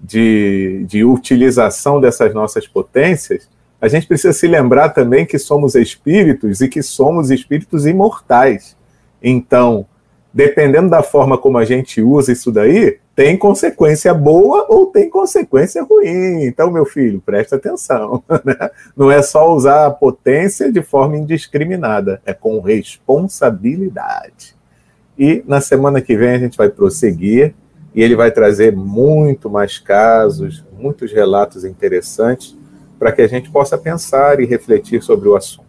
de, 0.00 0.84
de 0.86 1.04
utilização 1.04 2.00
dessas 2.00 2.34
nossas 2.34 2.66
potências, 2.66 3.48
a 3.80 3.88
gente 3.88 4.06
precisa 4.06 4.32
se 4.32 4.46
lembrar 4.46 4.90
também 4.90 5.24
que 5.24 5.38
somos 5.38 5.74
espíritos 5.74 6.60
e 6.60 6.68
que 6.68 6.82
somos 6.82 7.30
espíritos 7.30 7.86
imortais. 7.86 8.76
Então, 9.22 9.86
dependendo 10.38 10.88
da 10.88 11.02
forma 11.02 11.36
como 11.36 11.58
a 11.58 11.64
gente 11.64 12.00
usa 12.00 12.30
isso 12.30 12.52
daí, 12.52 13.00
tem 13.12 13.36
consequência 13.36 14.14
boa 14.14 14.66
ou 14.68 14.86
tem 14.86 15.10
consequência 15.10 15.82
ruim. 15.82 16.44
Então, 16.44 16.70
meu 16.70 16.86
filho, 16.86 17.20
presta 17.20 17.56
atenção. 17.56 18.22
Né? 18.44 18.54
Não 18.96 19.10
é 19.10 19.20
só 19.20 19.52
usar 19.52 19.86
a 19.86 19.90
potência 19.90 20.70
de 20.70 20.80
forma 20.80 21.16
indiscriminada, 21.16 22.22
é 22.24 22.32
com 22.32 22.60
responsabilidade. 22.60 24.54
E 25.18 25.42
na 25.44 25.60
semana 25.60 26.00
que 26.00 26.16
vem 26.16 26.30
a 26.30 26.38
gente 26.38 26.56
vai 26.56 26.68
prosseguir 26.68 27.52
e 27.92 28.00
ele 28.00 28.14
vai 28.14 28.30
trazer 28.30 28.76
muito 28.76 29.50
mais 29.50 29.76
casos, 29.76 30.64
muitos 30.78 31.12
relatos 31.12 31.64
interessantes 31.64 32.56
para 32.96 33.10
que 33.10 33.22
a 33.22 33.26
gente 33.26 33.50
possa 33.50 33.76
pensar 33.76 34.38
e 34.38 34.46
refletir 34.46 35.02
sobre 35.02 35.28
o 35.28 35.34
assunto. 35.34 35.66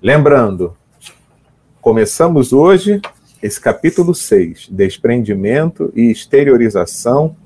Lembrando, 0.00 0.74
Começamos 1.80 2.52
hoje 2.52 3.00
esse 3.42 3.60
capítulo 3.60 4.14
6, 4.14 4.68
Desprendimento 4.70 5.92
e 5.94 6.10
Exteriorização, 6.10 7.36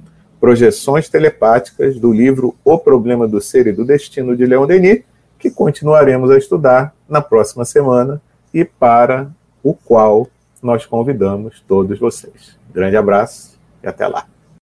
Projeções 0.40 1.08
Telepáticas, 1.08 2.00
do 2.00 2.12
livro 2.12 2.56
O 2.64 2.78
Problema 2.78 3.28
do 3.28 3.40
Ser 3.40 3.66
e 3.66 3.72
do 3.72 3.84
Destino, 3.84 4.36
de 4.36 4.46
Leon 4.46 4.66
Denis, 4.66 5.02
que 5.38 5.50
continuaremos 5.50 6.30
a 6.30 6.38
estudar 6.38 6.94
na 7.08 7.20
próxima 7.20 7.64
semana 7.64 8.20
e 8.54 8.64
para 8.64 9.30
o 9.62 9.74
qual 9.74 10.28
nós 10.62 10.86
convidamos 10.86 11.62
todos 11.66 11.98
vocês. 11.98 12.58
Grande 12.72 12.96
abraço 12.96 13.58
e 13.82 13.86
até 13.86 14.06
lá. 14.06 14.31